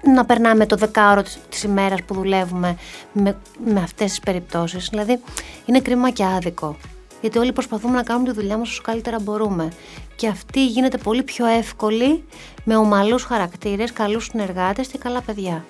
να 0.04 0.26
περνάμε 0.26 0.66
το 0.66 0.76
δεκάωρο 0.76 1.24
της, 1.24 1.40
της 1.50 1.64
ημέρας 1.64 2.04
που 2.04 2.14
δουλεύουμε 2.14 2.78
με, 3.14 3.38
με 3.66 3.80
αυτές 3.80 4.10
τις 4.10 4.20
περιπτώσεις. 4.20 4.88
Δηλαδή 4.90 5.20
είναι 5.66 5.80
κρίμα 5.80 6.10
και 6.10 6.26
άδικο. 6.26 6.78
Γιατί 7.22 7.38
όλοι 7.38 7.54
προσπαθούμε 7.54 7.96
να 7.96 8.04
κάνουμε 8.04 8.30
τη 8.30 8.36
δουλειά 8.36 8.58
μας 8.58 8.70
όσο 8.70 8.82
καλύτερα 8.82 9.20
μπορούμε. 9.20 9.72
Και 10.16 10.28
αυτή 10.28 10.66
γίνεται 10.66 10.98
πολύ 10.98 11.24
πιο 11.24 11.46
εύκολη 11.46 12.24
με 12.64 12.76
ομαλούς 12.76 13.24
χαρακτήρες, 13.24 13.94
καλούς 13.94 14.26
συνεργάτες 14.26 14.88
και 14.88 14.98
καλά 14.98 15.22
παιδιά. 15.22 15.66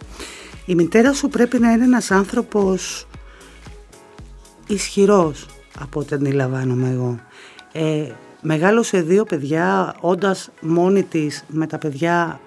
Η 0.69 0.75
μητέρα 0.75 1.13
σου 1.13 1.27
πρέπει 1.27 1.59
να 1.59 1.71
είναι 1.71 1.83
ένας 1.83 2.11
άνθρωπος 2.11 3.07
ισχυρός 4.67 5.45
από 5.79 5.99
ό,τι 5.99 6.15
αντιλαμβάνομαι 6.15 6.89
εγώ. 6.89 7.19
Ε, 7.71 8.11
μεγάλωσε 8.41 9.01
δύο 9.01 9.23
παιδιά, 9.23 9.95
όντας 9.99 10.49
μόνη 10.61 11.03
της 11.03 11.43
με 11.47 11.67
τα 11.67 11.77
παιδιά 11.77 12.39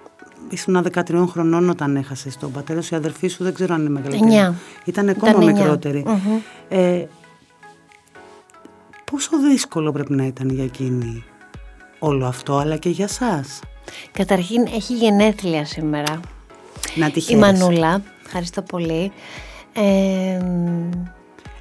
ήσουν 0.49 0.87
13 0.93 1.27
χρονών 1.29 1.71
όταν 1.71 1.97
έχασες 1.97 2.37
τον 2.37 2.53
πατέρα 2.53 2.83
σου. 2.83 2.95
Η 2.95 2.97
αδερφή 2.97 3.29
σου 3.29 3.45
δεν 3.45 3.55
ξέρω 3.55 3.75
αν 3.75 3.81
είναι 3.81 3.91
μεγαλύτερη. 3.91 4.55
Ήταν 4.85 5.09
ακόμα 5.09 5.45
μικρότερη. 5.45 6.05
Ε, 6.69 7.05
πόσο 9.11 9.31
δύσκολο 9.51 9.93
πρέπει 9.93 10.13
να 10.13 10.25
ήταν 10.25 10.51
για 10.51 10.65
εκείνη 10.65 11.25
όλο 11.99 12.27
αυτό, 12.27 12.57
αλλά 12.57 12.77
και 12.77 12.89
για 12.89 13.09
σας; 13.09 13.61
Καταρχήν 14.13 14.67
έχει 14.75 14.95
γενέθλια 14.95 15.65
σήμερα. 15.65 16.21
Να 16.95 17.11
τη 17.11 17.25
Η 17.29 17.37
Μανούλα, 17.37 18.03
ευχαριστώ 18.33 18.63
πολύ. 18.63 19.13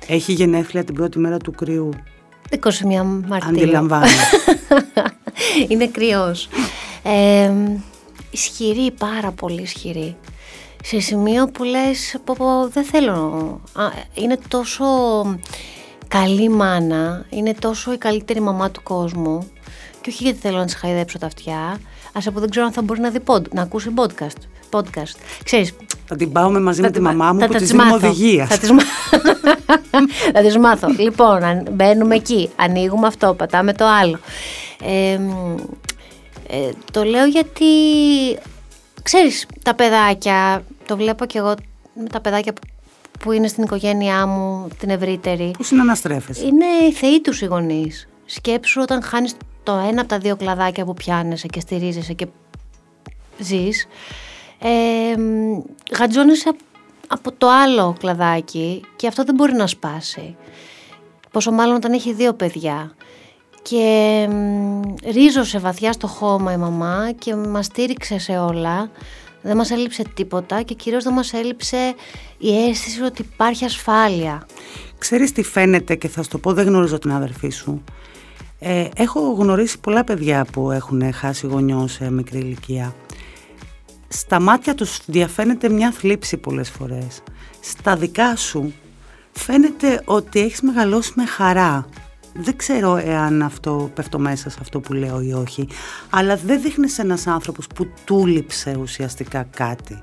έχει 0.08 0.34
γενέθλια 0.34 0.84
την 0.84 0.96
πρώτη 0.96 1.20
μέρα 1.20 1.38
του 1.38 1.52
κρύου. 1.52 1.90
21 2.50 2.60
Μαρτίου. 3.28 3.50
Αντιλαμβάνω. 3.50 4.06
είναι 5.70 5.88
κρυός. 5.88 6.50
Ε, 7.04 7.52
ισχυρή, 8.32 8.92
πάρα 8.92 9.32
πολύ 9.32 9.62
ισχυρή. 9.62 10.16
Σε 10.84 11.00
σημείο 11.00 11.48
που 11.48 11.64
λες, 11.64 12.16
πω, 12.24 12.36
πω, 12.38 12.68
δεν 12.68 12.84
θέλω, 12.84 13.62
είναι 14.14 14.38
τόσο 14.48 14.86
καλή 16.08 16.50
μάνα, 16.50 17.26
είναι 17.30 17.54
τόσο 17.54 17.94
η 17.94 17.98
καλύτερη 17.98 18.40
μαμά 18.40 18.72
του 18.72 18.84
κόσμου 18.84 19.48
και 20.02 20.10
όχι 20.10 20.24
γιατί 20.24 20.40
θέλω 20.40 20.58
να 20.58 20.66
της 20.66 20.76
χαϊδέψω 20.76 21.18
τα 21.18 21.26
αυτιά, 21.26 21.80
ας 22.14 22.28
από 22.28 22.40
δεν 22.40 22.50
ξέρω 22.50 22.66
αν 22.66 22.72
θα 22.72 22.82
μπορεί 22.82 23.00
να, 23.00 23.10
δει 23.10 23.20
να 23.52 23.62
ακούσει 23.62 23.90
podcast. 23.96 24.42
podcast. 24.72 25.16
Ξέρεις, 25.44 25.74
θα 26.12 26.18
την 26.18 26.32
πάω 26.32 26.52
μαζί 26.60 26.82
με 26.82 26.92
τη 26.92 27.00
μαμά 27.02 27.34
μου 27.34 27.40
θα, 27.40 27.48
που 27.48 27.54
της 27.54 27.72
δίνουμε 27.72 27.94
οδηγία. 27.94 28.46
Θα 28.46 28.58
της 30.42 30.58
μάθω. 30.58 30.88
λοιπόν, 31.04 31.68
μπαίνουμε 31.72 32.16
εκεί, 32.16 32.50
ανοίγουμε 32.56 33.08
αυτό, 33.08 33.34
πατάμε 33.34 33.74
το 33.74 33.86
άλλο. 33.86 34.20
Ε, 34.84 35.12
ε, 36.48 36.70
το 36.92 37.04
λέω 37.04 37.26
γιατί, 37.26 37.66
ξέρεις, 39.04 39.46
τα 39.64 39.76
παιδάκια, 39.76 40.64
το 40.86 40.98
βλέπω 40.98 41.26
και 41.26 41.38
εγώ 41.38 41.54
με 41.94 42.08
τα 42.10 42.22
παιδάκια 42.22 42.54
που 43.20 43.32
είναι 43.32 43.48
στην 43.48 43.64
οικογένειά 43.64 44.26
μου, 44.26 44.68
την 44.80 44.90
ευρύτερη. 44.90 45.52
Που 45.58 45.64
συναναστρέφεσαι. 45.64 46.46
Είναι 46.46 46.66
οι 46.88 46.92
θεοί 46.92 47.22
τους 47.22 47.42
οι 47.42 47.46
γονείς. 47.46 48.08
Σκέψου 48.26 48.82
όταν 48.82 49.04
χάνεις 49.04 49.36
το 49.64 49.72
ένα 49.90 50.02
από 50.02 50.10
τα 50.10 50.18
δύο 50.18 50.36
κλαδάκια 50.36 50.86
που 50.86 50.94
πιάνεσαι 50.94 51.48
και 51.48 51.60
στηρίζεσαι 51.60 52.14
και 52.14 52.28
ζεις, 53.40 53.88
ε, 54.62 55.16
γατζώνεσαι 55.98 56.52
από 57.08 57.32
το 57.32 57.50
άλλο 57.50 57.96
κλαδάκι 58.00 58.82
και 58.96 59.08
αυτό 59.08 59.24
δεν 59.24 59.36
μπορεί 59.36 59.54
να 59.54 59.68
σπάσει. 59.68 60.36
Πόσο 61.32 61.52
μάλλον 61.52 61.76
όταν 61.76 61.92
έχει 61.92 62.14
δύο 62.14 62.34
παιδιά 62.34 62.96
και 63.62 64.28
ρίζωσε 65.12 65.60
βαθιά 65.60 65.92
στο 65.92 66.08
χώμα 66.08 66.54
η 66.54 66.58
μαμά 66.58 67.12
και 67.18 67.36
μας 67.36 67.66
στήριξε 67.66 68.20
σε 68.20 68.38
όλα. 68.38 68.92
Δεν 69.42 69.58
μας 69.58 69.72
έλειψε 69.72 70.04
τίποτα 70.14 70.62
και 70.62 70.74
κυρίως 70.74 71.04
δεν 71.04 71.14
μας 71.14 71.34
έλειψε 71.34 71.94
η 72.38 72.68
αίσθηση 72.68 73.02
ότι 73.02 73.22
υπάρχει 73.22 73.66
ασφάλεια. 73.66 74.46
Ξέρεις 74.98 75.32
τι 75.32 75.44
φαίνεται 75.44 75.96
και 75.96 76.08
θα 76.08 76.24
σου 76.24 76.30
το 76.30 76.38
πω, 76.38 76.54
δεν 76.54 76.66
γνωρίζω 76.66 77.00
την 77.00 77.12
αδερφή 77.12 77.50
σου. 77.50 77.84
Ε, 78.60 78.88
έχω 78.96 79.20
γνωρίσει 79.32 79.80
πολλά 79.80 80.04
παιδιά 80.04 80.46
που 80.52 80.72
έχουν 80.72 81.14
χάσει 81.14 81.48
γονιό 81.48 81.88
σε 81.88 82.12
μικρή 82.12 82.38
ηλικία. 82.38 82.96
Στα 84.14 84.42
μάτια 84.42 84.76
τους 84.76 85.00
διαφαίνεται 85.06 85.70
μια 85.70 85.92
θλίψη 85.92 86.38
πολλές 86.38 86.70
φορές. 86.70 87.24
Στα 87.62 87.96
δικά 87.96 88.36
σου 88.36 88.74
φαίνεται 89.32 90.02
ότι 90.06 90.40
έχεις 90.40 90.62
μεγαλώσει 90.62 91.14
με 91.16 91.26
χαρά 91.26 91.86
δεν 92.34 92.58
ξέρω 92.58 92.96
εάν 92.96 93.42
αυτό 93.42 93.92
πέφτω 93.94 94.20
μέσα 94.20 94.50
σε 94.50 94.58
αυτό 94.62 94.80
που 94.80 94.94
λέω 94.94 95.22
ή 95.22 95.34
όχι, 95.34 95.68
αλλά 96.10 96.36
δεν 96.36 96.62
δείχνεις 96.62 97.00
ένας 97.00 97.28
άνθρωπος 97.28 97.68
που 97.68 97.88
τούληψε 98.06 98.78
ουσιαστικά 98.80 99.44
κάτι. 99.44 100.02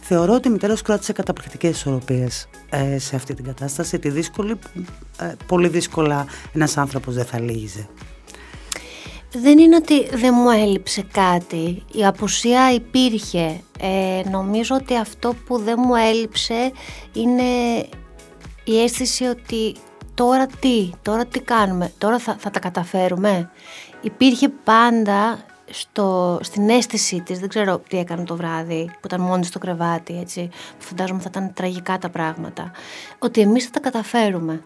Θεωρώ 0.00 0.34
ότι 0.34 0.48
η 0.48 0.50
μητέρας 0.50 0.78
σου 0.78 0.84
κράτησε 0.84 1.12
καταπληκτικές 1.12 1.70
ισορροπίες 1.70 2.48
ε, 2.70 2.98
σε 2.98 3.16
αυτή 3.16 3.34
την 3.34 3.44
κατάσταση, 3.44 3.98
τη 3.98 4.10
δύσκολη, 4.10 4.58
ε, 5.20 5.32
πολύ 5.46 5.68
δύσκολα 5.68 6.26
ένας 6.52 6.76
άνθρωπος 6.76 7.14
δεν 7.14 7.24
θα 7.24 7.40
λύγιζε. 7.40 7.88
Δεν 9.42 9.58
είναι 9.58 9.76
ότι 9.76 10.06
δεν 10.16 10.34
μου 10.36 10.50
έλειψε 10.50 11.06
κάτι, 11.12 11.82
η 11.92 12.06
απουσία 12.06 12.72
υπήρχε. 12.72 13.60
Ε, 13.80 14.22
νομίζω 14.30 14.76
ότι 14.76 14.96
αυτό 14.96 15.34
που 15.46 15.58
δεν 15.58 15.74
μου 15.78 15.94
έλειψε 15.94 16.72
είναι 17.12 17.42
η 18.64 18.82
αίσθηση 18.82 19.24
ότι 19.24 19.74
τώρα 20.14 20.46
τι, 20.46 20.90
τώρα 21.02 21.24
τι 21.24 21.40
κάνουμε, 21.40 21.92
τώρα 21.98 22.18
θα, 22.18 22.36
θα 22.38 22.50
τα 22.50 22.58
καταφέρουμε. 22.58 23.50
Υπήρχε 24.00 24.48
πάντα 24.48 25.38
στο, 25.70 26.38
στην 26.42 26.68
αίσθησή 26.68 27.20
της, 27.20 27.38
δεν 27.38 27.48
ξέρω 27.48 27.78
τι 27.88 27.98
έκανε 27.98 28.24
το 28.24 28.36
βράδυ 28.36 28.84
που 28.84 29.06
ήταν 29.06 29.20
μόνη 29.20 29.44
στο 29.44 29.58
κρεβάτι 29.58 30.18
έτσι, 30.18 30.48
φαντάζομαι 30.78 31.20
θα 31.20 31.28
ήταν 31.30 31.52
τραγικά 31.54 31.98
τα 31.98 32.08
πράγματα, 32.08 32.70
ότι 33.18 33.40
εμείς 33.40 33.64
θα 33.64 33.70
τα 33.70 33.80
καταφέρουμε. 33.80 34.64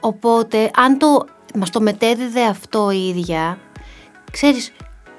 Οπότε 0.00 0.70
αν 0.76 0.98
το, 0.98 1.24
μας 1.54 1.70
το 1.70 1.80
μετέδιδε 1.80 2.44
αυτό 2.44 2.90
η 2.90 3.08
ίδια, 3.08 3.58
ξέρεις, 4.30 4.72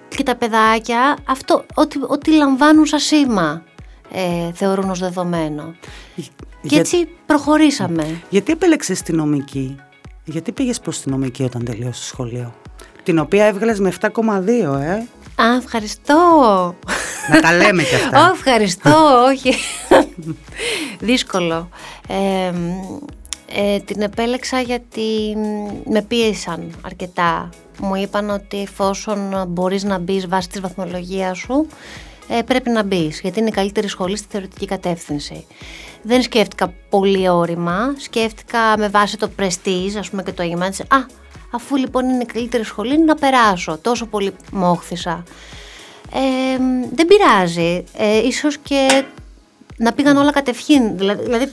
και 0.07 0.23
τα 0.23 0.35
παιδάκια 0.35 1.17
αυτό, 1.25 1.65
ό,τι, 1.73 1.99
ό,τι 2.07 2.31
λαμβάνουν 2.31 2.85
σαν 2.85 2.99
σήμα 2.99 3.63
ε, 4.11 4.51
θεωρούν 4.53 4.89
ως 4.89 4.99
δεδομένο. 4.99 5.75
Και 6.67 6.79
έτσι 6.79 7.07
προχωρήσαμε. 7.25 8.21
Γιατί 8.29 8.51
επέλεξες 8.51 9.01
τη 9.01 9.13
νομική, 9.13 9.75
γιατί 10.23 10.51
πήγες 10.51 10.79
προς 10.79 11.01
τη 11.01 11.09
νομική 11.09 11.43
όταν 11.43 11.65
τελείωσε 11.65 11.99
το 11.99 12.05
σχολείο, 12.05 12.53
την 13.03 13.19
οποία 13.19 13.45
έβγαλες 13.45 13.79
με 13.79 13.93
7,2 14.01 14.09
ε; 14.79 15.03
Α, 15.43 15.55
ευχαριστώ. 15.57 16.15
Να 17.29 17.41
τα 17.41 17.53
λέμε 17.53 17.83
κι 17.83 17.95
αυτά. 17.95 18.29
Ω, 18.29 18.33
ευχαριστώ, 18.33 19.23
όχι. 19.27 19.55
Δύσκολο. 21.09 21.69
Ε, 22.07 22.51
ε, 23.55 23.79
την 23.79 24.01
επέλεξα 24.01 24.61
γιατί 24.61 25.37
με 25.85 26.01
πίεσαν 26.01 26.79
αρκετά. 26.81 27.49
Μου 27.79 27.95
είπαν 27.95 28.29
ότι 28.29 28.61
εφόσον 28.61 29.45
μπορείς 29.47 29.83
να 29.83 29.97
μπεις 29.97 30.27
βάσει 30.27 30.49
της 30.49 30.61
βαθμολογίας 30.61 31.37
σου, 31.37 31.67
ε, 32.27 32.41
πρέπει 32.41 32.69
να 32.69 32.83
μπεις, 32.83 33.19
γιατί 33.19 33.39
είναι 33.39 33.47
η 33.47 33.51
καλύτερη 33.51 33.87
σχολή 33.87 34.17
στη 34.17 34.27
θεωρητική 34.29 34.65
κατεύθυνση. 34.65 35.45
Δεν 36.01 36.21
σκέφτηκα 36.21 36.73
πολύ 36.89 37.29
όρημα, 37.29 37.93
σκέφτηκα 37.97 38.77
με 38.77 38.87
βάση 38.87 39.17
το 39.17 39.29
prestige, 39.39 39.95
ας 39.97 40.09
πούμε 40.09 40.23
και 40.23 40.31
το 40.31 40.41
αίγημα 40.41 40.65
Α, 40.65 41.05
αφού 41.51 41.75
λοιπόν 41.75 42.09
είναι 42.09 42.23
η 42.23 42.25
καλύτερη 42.25 42.63
σχολή, 42.63 42.99
να 42.99 43.15
περάσω. 43.15 43.77
Τόσο 43.81 44.05
πολύ 44.05 44.33
μόχθησα. 44.51 45.23
Ε, 46.13 46.57
δεν 46.93 47.07
πειράζει. 47.07 47.83
Ε, 47.97 48.17
ίσως 48.17 48.57
και 48.57 49.03
να 49.77 49.93
πήγαν 49.93 50.17
όλα 50.17 50.31
κατευχήν. 50.31 50.97
Δηλαδή, 50.97 51.23
δηλαδή 51.23 51.51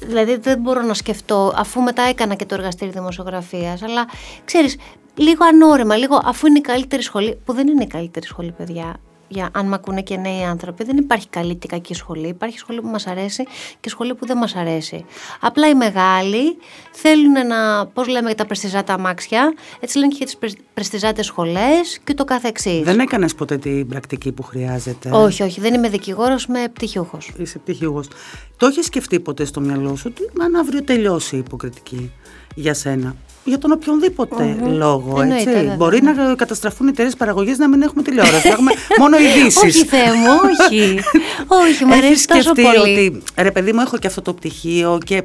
Δηλαδή 0.00 0.36
δεν 0.36 0.58
μπορώ 0.58 0.82
να 0.82 0.94
σκεφτώ, 0.94 1.52
αφού 1.56 1.80
μετά 1.80 2.02
έκανα 2.02 2.34
και 2.34 2.44
το 2.44 2.54
εργαστήριο 2.54 2.92
δημοσιογραφίας, 2.92 3.82
αλλά 3.82 4.06
ξέρεις, 4.44 4.76
λίγο 5.14 5.44
ανώρεμα, 5.44 5.96
λίγο 5.96 6.20
αφού 6.24 6.46
είναι 6.46 6.58
η 6.58 6.60
καλύτερη 6.60 7.02
σχολή, 7.02 7.38
που 7.44 7.52
δεν 7.52 7.68
είναι 7.68 7.82
η 7.82 7.86
καλύτερη 7.86 8.26
σχολή 8.26 8.52
παιδιά, 8.52 8.96
για 9.28 9.48
αν 9.52 9.66
με 9.66 9.74
ακούνε 9.74 10.02
και 10.02 10.16
νέοι 10.16 10.44
άνθρωποι, 10.44 10.84
δεν 10.84 10.96
υπάρχει 10.96 11.28
καλή 11.28 11.54
και 11.54 11.66
κακή 11.68 11.94
σχολή. 11.94 12.28
Υπάρχει 12.28 12.58
σχολή 12.58 12.80
που 12.80 12.88
μας 12.88 13.06
αρέσει 13.06 13.44
και 13.80 13.88
σχολή 13.88 14.14
που 14.14 14.26
δεν 14.26 14.36
μας 14.36 14.54
αρέσει. 14.54 15.04
Απλά 15.40 15.68
οι 15.68 15.74
μεγάλοι 15.74 16.56
θέλουν 16.90 17.46
να, 17.46 17.86
πώς 17.86 18.08
λέμε 18.08 18.26
για 18.26 18.36
τα 18.36 18.46
πρεστιζάτα 18.46 18.92
αμάξια, 18.94 19.54
έτσι 19.80 19.98
λένε 19.98 20.10
και 20.10 20.16
για 20.24 20.26
τις 20.26 20.56
πρεστιζάτες 20.74 21.26
σχολές 21.26 21.98
και 22.04 22.14
το 22.14 22.24
καθεξής. 22.24 22.82
Δεν 22.82 22.98
έκανες 22.98 23.34
ποτέ 23.34 23.58
την 23.58 23.88
πρακτική 23.88 24.32
που 24.32 24.42
χρειάζεται; 24.42 25.10
Όχι, 25.12 25.42
όχι. 25.42 25.60
Δεν 25.60 25.74
είμαι 25.74 25.88
δικηγόρος, 25.88 26.44
είμαι 26.44 26.68
πτυχιούχος. 26.72 27.32
Είσαι 27.36 27.58
πτυχιούχος. 27.58 28.08
Το 28.56 28.66
έχεις 28.66 28.86
σκεφτεί 28.86 29.20
ποτέ 29.20 29.44
στο 29.44 29.60
μυαλό 29.60 29.96
σου; 29.96 30.04
Ότι 30.06 30.42
αν 30.42 30.56
αύριο 30.56 30.82
τελειώσει 30.84 31.36
η 31.36 31.38
υποκριτική 31.38 32.12
για 32.54 32.74
σένα, 32.74 33.16
για 33.46 33.58
τον 33.58 33.72
οποιονδήποτε 33.72 34.56
mm-hmm. 34.60 34.68
λόγο. 34.68 35.20
έτσι. 35.22 35.74
Μπορεί 35.76 36.02
να 36.02 36.34
καταστραφούν 36.34 36.86
οι 36.86 36.90
εταιρείες 36.90 37.16
παραγωγής 37.16 37.58
να 37.58 37.68
μην 37.68 37.82
έχουμε 37.82 38.02
τηλεόραση. 38.02 38.46
να 38.46 38.52
έχουμε 38.52 38.72
μόνο 39.00 39.18
ειδήσεις. 39.18 39.62
όχι, 39.62 39.84
Θεέ 39.84 40.12
μου, 40.12 40.28
όχι. 40.44 41.00
όχι, 41.46 41.84
μου 41.84 41.94
αρέσει 41.94 42.26
τόσο 42.26 42.52
πολύ. 42.52 42.78
ότι 42.78 43.22
ρε 43.36 43.50
παιδί 43.50 43.72
μου, 43.72 43.80
έχω 43.80 43.98
και 43.98 44.06
αυτό 44.06 44.22
το 44.22 44.34
πτυχίο 44.34 44.98
και 45.04 45.22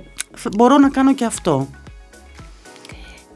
μπορώ 0.55 0.77
να 0.77 0.89
κάνω 0.89 1.13
και 1.13 1.25
αυτό; 1.25 1.67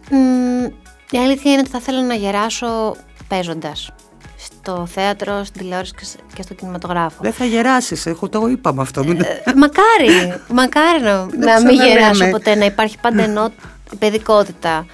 Mm, 0.10 0.72
η 1.10 1.18
αλήθεια 1.18 1.52
είναι 1.52 1.60
ότι 1.60 1.70
θα 1.70 1.80
θέλω 1.80 2.02
να 2.02 2.14
γεράσω 2.14 2.96
παίζοντας. 3.28 3.92
Στο 4.38 4.86
θέατρο, 4.86 5.44
στην 5.44 5.62
τηλεόραση 5.62 5.94
και 6.34 6.42
στο 6.42 6.54
κινηματογράφο. 6.54 7.18
Δεν 7.22 7.34
θα 7.34 7.46
γεράσεις, 7.46 8.06
εγώ 8.06 8.30
το 8.30 8.48
είπαμε 8.48 8.82
αυτό. 8.82 9.02
Ε, 9.02 9.54
μακάρι, 9.56 10.42
μακάρι 10.50 11.02
να, 11.02 11.26
να 11.38 11.62
μην 11.62 11.76
γεράσω 11.76 12.30
ποτέ, 12.30 12.56
να 12.56 12.66
υπάρχει 12.66 12.98
πάντα 13.02 13.24
ενότητα 13.24 13.75
παιδικότητα 14.00 14.86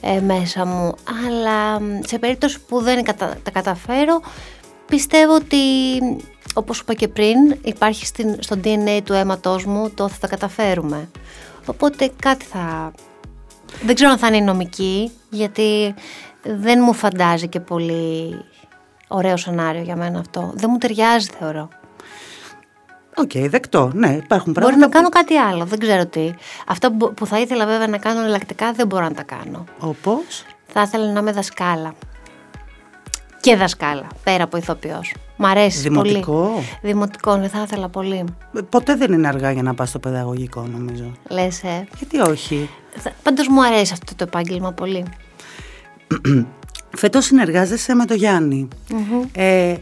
ε, 0.00 0.20
μέσα 0.20 0.64
μου. 0.66 0.94
Αλλά 1.26 1.80
σε 2.06 2.18
περίπτωση 2.18 2.60
που 2.60 2.80
δεν 2.80 3.04
τα 3.42 3.50
καταφέρω, 3.52 4.22
πιστεύω 4.86 5.34
ότι 5.34 5.56
όπως 6.54 6.80
είπα 6.80 6.94
και 6.94 7.08
πριν, 7.08 7.36
υπάρχει 7.62 8.06
στην, 8.06 8.36
στο 8.38 8.56
DNA 8.64 9.00
του 9.04 9.12
αίματός 9.12 9.64
μου 9.64 9.90
το 9.90 10.08
θα 10.08 10.18
τα 10.20 10.28
καταφέρουμε. 10.28 11.08
Οπότε 11.66 12.10
κάτι 12.22 12.44
θα... 12.44 12.92
Δεν 13.82 13.94
ξέρω 13.94 14.10
αν 14.10 14.18
θα 14.18 14.26
είναι 14.26 14.44
νομική, 14.44 15.10
γιατί 15.30 15.94
δεν 16.42 16.78
μου 16.82 16.92
φαντάζει 16.92 17.48
και 17.48 17.60
πολύ 17.60 18.34
ωραίο 19.08 19.36
σενάριο 19.36 19.82
για 19.82 19.96
μένα 19.96 20.18
αυτό. 20.18 20.52
Δεν 20.54 20.68
μου 20.72 20.78
ταιριάζει 20.78 21.28
θεωρώ. 21.38 21.68
OK, 23.16 23.30
okay, 23.34 23.46
δεκτό. 23.50 23.90
Ναι, 23.94 24.08
υπάρχουν 24.08 24.52
πράγματα. 24.52 24.60
Μπορεί 24.60 24.76
να 24.76 24.88
κάνω 24.88 25.08
κάτι 25.08 25.36
άλλο, 25.36 25.64
δεν 25.64 25.78
ξέρω 25.78 26.06
τι. 26.06 26.30
Αυτό 26.66 26.90
που 26.90 27.26
θα 27.26 27.40
ήθελα 27.40 27.66
βέβαια 27.66 27.86
να 27.86 27.98
κάνω 27.98 28.20
εναλλακτικά 28.20 28.72
δεν 28.72 28.86
μπορώ 28.86 29.04
να 29.04 29.12
τα 29.14 29.22
κάνω. 29.22 29.64
Όπως; 29.78 30.44
Θα 30.66 30.82
ήθελα 30.82 31.12
να 31.12 31.20
είμαι 31.20 31.32
δασκάλα. 31.32 31.94
Και 33.40 33.56
δασκάλα, 33.56 34.06
πέρα 34.24 34.44
από 34.44 34.56
ηθοποιός. 34.56 35.14
Μ' 35.36 35.44
αρέσει 35.44 35.80
Δημοτικό. 35.80 36.32
πολύ. 36.32 36.66
Δημοτικό; 36.82 37.36
ναι, 37.36 37.48
θα 37.48 37.62
ήθελα 37.62 37.88
πολύ. 37.88 38.24
Ποτέ 38.68 38.96
δεν 38.96 39.12
είναι 39.12 39.28
αργά 39.28 39.52
για 39.52 39.62
να 39.62 39.74
πας 39.74 39.88
στο 39.88 39.98
παιδαγωγικό, 39.98 40.66
νομίζω. 40.72 41.12
Λες, 41.30 41.62
ε; 41.62 41.86
Γιατί 41.98 42.18
όχι; 42.18 42.68
Πάντως 43.22 43.48
μου 43.48 43.64
αρέσει 43.64 43.92
αυτό 43.92 44.14
το 44.14 44.24
επάγγελμα 44.24 44.72
πολύ. 44.72 45.04
Φέτος 46.96 47.24
συνεργάζεσαι 47.24 47.94
με 47.94 48.04
τον 48.04 48.16
Γιάννη 48.16 48.68
Ε, 49.32 49.74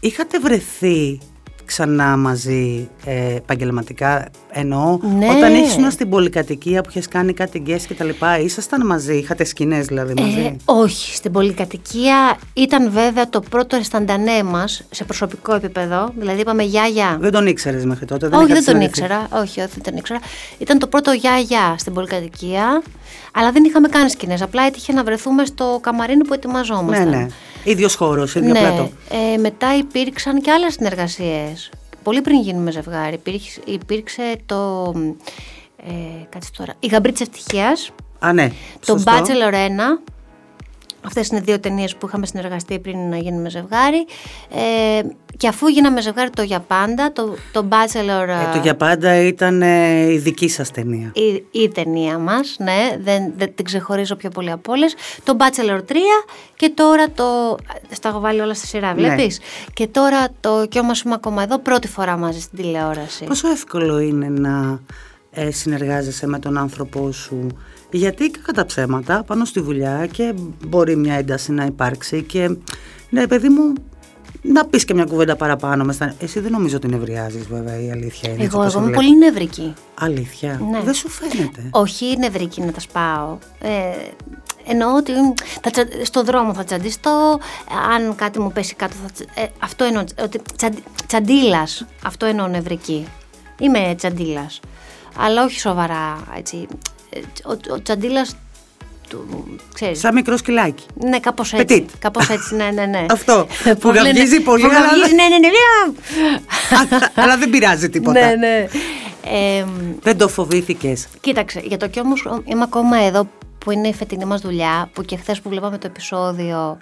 είχατε 0.00 0.38
βρεθεί 0.38 1.20
ξανά 1.64 2.16
μαζί 2.16 2.88
ε, 3.04 3.34
επαγγελματικά 3.34 4.28
εννοώ 4.50 4.98
ναι. 5.18 5.28
όταν 5.28 5.54
ήσουν 5.54 5.90
στην 5.90 6.08
πολυκατοικία 6.08 6.82
που 6.82 6.88
είχε 6.90 7.02
κάνει 7.10 7.32
κάτι 7.32 7.58
γκές 7.58 7.86
και 7.86 7.94
τα 7.94 8.04
λοιπά 8.04 8.38
ήσασταν 8.38 8.86
μαζί, 8.86 9.16
είχατε 9.16 9.44
σκηνές 9.44 9.86
δηλαδή 9.86 10.14
μαζί; 10.20 10.40
Ε, 10.40 10.56
όχι, 10.64 11.14
στην 11.16 11.32
πολυκατοικία 11.32 12.38
ήταν 12.52 12.90
βέβαια 12.90 13.28
το 13.28 13.40
πρώτο 13.40 13.76
αισθαντανέ 13.76 14.42
μας 14.42 14.84
σε 14.90 15.04
προσωπικό 15.04 15.54
επίπεδο 15.54 16.12
δηλαδή 16.18 16.40
είπαμε 16.40 16.62
γεια 16.62 16.86
γεια 16.86 17.16
δεν 17.20 17.32
τον 17.32 17.46
ήξερες 17.46 17.84
μέχρι 17.84 18.06
τότε 18.06 18.28
δεν 18.28 18.38
όχι 18.38 18.52
δεν 18.52 18.64
τον 18.64 18.80
ήξερα, 18.80 19.28
όχι, 19.30 19.60
όχι 19.60 19.70
δεν 19.74 19.82
τον 19.82 19.96
ήξερα 19.96 20.20
ήταν 20.58 20.78
το 20.78 20.86
πρώτο 20.86 21.12
γεια 21.12 21.36
γεια 21.38 21.74
στην 21.78 21.92
πολυκατοικία 21.92 22.82
αλλά 23.36 23.52
δεν 23.52 23.64
είχαμε 23.64 23.88
κάνει 23.88 24.10
σκηνές. 24.10 24.42
Απλά 24.42 24.62
έτυχε 24.62 24.92
να 24.92 25.04
βρεθούμε 25.04 25.44
στο 25.44 25.78
καμαρίνι 25.82 26.24
που 26.24 26.34
ετοιμαζόμασταν. 26.34 27.08
Ναι, 27.08 27.16
ναι. 27.16 27.26
Ίδιος 27.64 27.94
χώρος, 27.94 28.34
ίδιο 28.34 28.52
ναι. 28.52 28.60
πλατό. 28.60 28.90
Ε, 29.34 29.36
μετά 29.36 29.76
υπήρξαν 29.76 30.40
και 30.40 30.50
άλλες 30.50 30.72
συνεργασίες. 30.72 31.70
Πολύ 32.02 32.20
πριν 32.20 32.40
γίνουμε 32.40 32.70
ζευγάρι. 32.70 33.14
Υπήρξε, 33.14 33.60
υπήρξε 33.64 34.36
το. 34.46 34.92
Ε, 35.76 36.24
κάτσε 36.28 36.50
τώρα. 36.56 36.74
Η 36.80 36.86
γαμπρή 36.86 37.12
τη 37.12 37.22
ευτυχίας. 37.22 37.90
Α, 38.18 38.32
ναι. 38.32 38.52
Το 38.86 39.02
Bachelor 39.04 39.52
1 39.52 39.58
Αυτές 41.06 41.28
είναι 41.28 41.40
δύο 41.40 41.60
ταινίες 41.60 41.96
που 41.96 42.06
είχαμε 42.06 42.26
συνεργαστεί 42.26 42.78
πριν 42.78 43.08
να 43.08 43.16
γίνουμε 43.16 43.48
ζευγάρι. 43.48 44.06
Ε, 44.50 45.02
και 45.36 45.48
αφού 45.48 45.66
γίναμε 45.66 46.00
ζευγάρι 46.00 46.30
το 46.30 46.42
Για 46.42 46.60
Πάντα, 46.60 47.12
το, 47.12 47.34
το 47.52 47.68
Bachelor. 47.68 48.28
Ε, 48.28 48.52
το 48.52 48.58
Για 48.62 48.76
Πάντα 48.76 49.16
ήταν 49.16 49.62
ε, 49.62 50.12
η 50.12 50.18
δική 50.18 50.48
σας 50.48 50.70
ταινία. 50.70 51.12
Η, 51.14 51.44
η 51.62 51.68
ταινία 51.68 52.18
μας, 52.18 52.56
ναι, 52.58 52.96
δεν, 53.00 53.32
δεν 53.36 53.54
την 53.54 53.64
ξεχωρίζω 53.64 54.16
πιο 54.16 54.30
πολύ 54.30 54.50
από 54.50 54.72
όλες. 54.72 54.94
Το 55.24 55.36
Bachelor 55.38 55.78
3 55.78 55.94
και 56.56 56.72
τώρα 56.74 57.10
το. 57.10 57.56
Στα 57.90 58.08
έχω 58.08 58.20
βάλει 58.20 58.40
όλα 58.40 58.54
στη 58.54 58.66
σειρά, 58.66 58.94
βλέπεις; 58.94 59.38
Ναι. 59.38 59.72
Και 59.72 59.86
τώρα 59.86 60.28
το 60.40 60.66
Κι 60.68 60.78
όμως 60.78 61.02
είμαι 61.02 61.14
ακόμα 61.14 61.42
εδώ, 61.42 61.58
πρώτη 61.58 61.88
φορά 61.88 62.16
μαζί 62.16 62.40
στην 62.40 62.58
τηλεόραση. 62.58 63.24
Πόσο 63.24 63.48
εύκολο 63.48 63.98
είναι 63.98 64.28
να 64.28 64.80
ε, 65.30 65.50
συνεργάζεσαι 65.50 66.26
με 66.26 66.38
τον 66.38 66.56
άνθρωπό 66.56 67.12
σου 67.12 67.46
γιατί 67.96 68.30
και 68.30 68.38
κατά 68.42 68.66
ψέματα 68.66 69.22
πάνω 69.22 69.44
στη 69.44 69.60
δουλειά 69.60 70.06
και 70.06 70.34
μπορεί 70.66 70.96
μια 70.96 71.14
ένταση 71.14 71.52
να 71.52 71.64
υπάρξει 71.64 72.22
και 72.22 72.56
ναι 73.10 73.26
παιδί 73.26 73.48
μου 73.48 73.72
να 74.42 74.66
πεις 74.66 74.84
και 74.84 74.94
μια 74.94 75.04
κουβέντα 75.04 75.36
παραπάνω. 75.36 75.84
Μεστα... 75.84 76.14
Εσύ 76.18 76.40
δεν 76.40 76.52
νομίζω 76.52 76.76
ότι 76.76 76.88
νευριάζεις, 76.88 77.46
βέβαια, 77.46 77.80
η 77.80 77.90
αλήθεια 77.90 78.30
είναι. 78.30 78.44
Εγώ, 78.44 78.62
εγώ 78.62 78.82
είμαι 78.82 78.90
πολύ 78.90 79.18
νευρική. 79.18 79.74
Αλήθεια. 79.94 80.60
Ναι. 80.70 80.80
Δεν 80.80 80.94
σου 80.94 81.08
φαίνεται; 81.08 81.68
Όχι 81.70 82.16
νευρική 82.18 82.60
να 82.60 82.72
τα 82.72 82.80
σπάω. 82.80 83.38
Ε, 83.60 83.70
εννοώ 84.66 84.96
ότι 84.96 85.12
θα, 85.62 85.70
στο 86.02 86.22
δρόμο 86.22 86.54
θα 86.54 86.64
τσαντιστώ, 86.64 87.38
αν 87.94 88.14
κάτι 88.14 88.40
μου 88.40 88.52
πέσει 88.52 88.74
κάτω 88.74 88.94
θα 89.02 89.40
ε, 89.40 89.46
Αυτό 89.58 89.84
εννοώ, 89.84 90.04
ότι 90.22 90.40
τσαντίλας, 91.06 91.86
αυτό 92.04 92.26
εννοώ 92.26 92.46
νευρική. 92.46 93.06
Είμαι 93.58 93.94
τσαντίλας. 93.96 94.60
Αλλά 95.18 95.44
όχι 95.44 95.60
σοβαρά, 95.60 96.24
έτσι 96.36 96.66
ο, 97.44 97.72
ο 97.74 97.82
Τσαντίλα 97.82 98.26
του, 99.08 99.44
ξέρεις. 99.74 99.98
Σαν 99.98 100.14
μικρό 100.14 100.36
σκυλάκι. 100.36 100.84
Ναι, 100.94 101.20
κάπως 101.20 101.52
έτσι. 101.52 101.86
Κάπως 101.98 102.28
έτσι, 102.28 102.54
ναι, 102.54 102.70
ναι, 102.70 102.86
ναι. 102.86 103.06
Αυτό. 103.10 103.46
που 103.80 103.88
γαυγίζει 103.88 104.40
πολύ. 104.40 104.62
Που 104.62 104.68
αλλά... 104.68 105.08
ναι, 105.08 105.28
ναι, 105.28 105.28
ναι. 105.28 105.38
ναι. 105.38 106.40
αλλά 107.22 107.36
δεν 107.36 107.50
πειράζει 107.50 107.90
τίποτα. 107.90 108.20
ναι, 108.20 108.34
ναι. 108.34 108.68
Ε, 109.26 109.64
δεν 110.00 110.18
το 110.18 110.28
φοβήθηκες. 110.28 111.06
Κοίταξε, 111.20 111.60
για 111.64 111.76
το 111.76 111.88
κι 111.88 112.00
όμω 112.00 112.14
είμαι 112.44 112.62
ακόμα 112.62 112.96
εδώ 112.96 113.28
που 113.58 113.70
είναι 113.70 113.88
η 113.88 113.94
φετινή 113.94 114.24
μας 114.24 114.40
δουλειά, 114.40 114.90
που 114.92 115.02
και 115.02 115.16
χθες 115.16 115.40
που 115.40 115.48
βλέπαμε 115.48 115.78
το 115.78 115.86
επεισόδιο, 115.86 116.78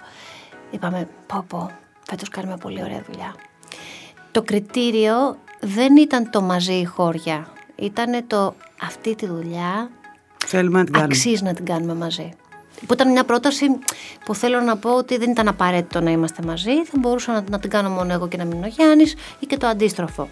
είπαμε, 0.71 1.07
πω 1.27 1.45
πω, 1.47 1.71
φέτος 2.09 2.29
κάνουμε 2.29 2.57
πολύ 2.57 2.81
ωραία 2.83 3.03
δουλειά. 3.11 3.35
Το 4.31 4.41
κριτήριο 4.41 5.37
δεν 5.59 5.97
ήταν 5.97 6.29
το 6.29 6.41
μαζί 6.41 6.73
η 6.73 6.83
χώρια, 6.83 7.47
ήταν 7.75 8.23
το 8.27 8.55
αυτή 8.81 9.15
τη 9.15 9.25
δουλειά 9.25 9.89
Θέλουμε 10.55 10.77
να 10.77 10.83
την 10.83 10.93
κάνουμε. 10.93 11.13
Αξίζει 11.13 11.43
να 11.43 11.53
την 11.53 11.65
κάνουμε 11.65 11.93
μαζί. 11.93 12.29
Που 12.87 12.93
ήταν 12.93 13.11
μια 13.11 13.23
πρόταση 13.23 13.65
που 14.25 14.35
θέλω 14.35 14.59
να 14.59 14.77
πω 14.77 14.97
ότι 14.97 15.17
δεν 15.17 15.31
ήταν 15.31 15.47
απαραίτητο 15.47 16.01
να 16.01 16.11
είμαστε 16.11 16.43
μαζί. 16.45 16.85
Θα 16.85 16.97
μπορούσα 16.99 17.31
να, 17.31 17.43
να 17.49 17.59
την 17.59 17.69
κάνω 17.69 17.89
μόνο 17.89 18.13
εγώ 18.13 18.27
και 18.27 18.37
να 18.37 18.45
μην 18.45 18.63
ο 18.63 18.67
Γιάννης 18.67 19.15
ή 19.39 19.45
και 19.45 19.57
το 19.57 19.67
αντίστροφο. 19.67 20.29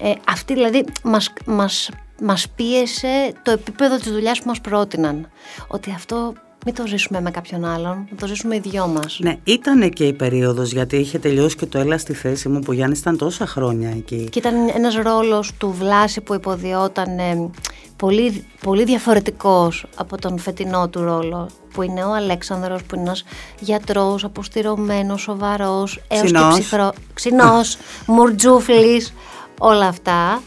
Ε, 0.00 0.12
αυτή 0.28 0.54
δηλαδή 0.54 0.84
μας, 1.02 1.32
μας, 1.46 1.90
μας 2.20 2.48
πίεσε 2.48 3.32
το 3.42 3.50
επίπεδο 3.50 3.96
της 3.96 4.12
δουλειάς 4.12 4.38
που 4.38 4.48
μας 4.48 4.60
πρότειναν. 4.60 5.30
Ότι 5.68 5.90
αυτό 5.90 6.34
μην 6.64 6.74
το 6.74 6.86
ζήσουμε 6.86 7.20
με 7.20 7.30
κάποιον 7.30 7.64
άλλον, 7.64 8.06
να 8.10 8.16
το 8.16 8.26
ζήσουμε 8.26 8.56
οι 8.56 8.58
δυο 8.58 8.86
μας. 8.86 9.18
Ναι, 9.22 9.36
ήταν 9.44 9.90
και 9.90 10.06
η 10.06 10.12
περίοδος 10.12 10.72
γιατί 10.72 10.96
είχε 10.96 11.18
τελειώσει 11.18 11.56
και 11.56 11.66
το 11.66 11.78
Έλα 11.78 11.98
στη 11.98 12.12
θέση 12.14 12.48
μου 12.48 12.58
που 12.58 12.66
ο 12.68 12.72
Γιάννης 12.72 12.98
ήταν 12.98 13.18
τόσα 13.18 13.46
χρόνια 13.46 13.90
εκεί. 13.90 14.28
Και 14.30 14.38
ήταν 14.38 14.54
ένας 14.74 14.94
ρόλος 14.94 15.52
του 15.58 15.74
Βλάση 15.78 16.20
που 16.20 16.34
υποδιόταν 16.34 17.18
ε, 17.18 17.50
πολύ, 17.96 18.44
πολύ 18.60 18.84
διαφορετικός 18.84 19.86
από 19.96 20.18
τον 20.18 20.38
φετινό 20.38 20.88
του 20.88 21.00
ρόλο 21.00 21.48
που 21.72 21.82
είναι 21.82 22.04
ο 22.04 22.14
Αλέξανδρος 22.14 22.82
που 22.82 22.94
είναι 22.94 23.04
ένας 23.04 23.24
γιατρός, 23.60 24.24
αποστηρωμένος, 24.24 25.20
σοβαρός, 25.20 26.00
έως 26.08 26.30
και 26.30 26.38
ψυχρό, 26.50 26.92
ξινός, 27.14 27.76
μουρτζούφλης, 28.06 29.14
όλα 29.58 29.86
αυτά. 29.86 30.42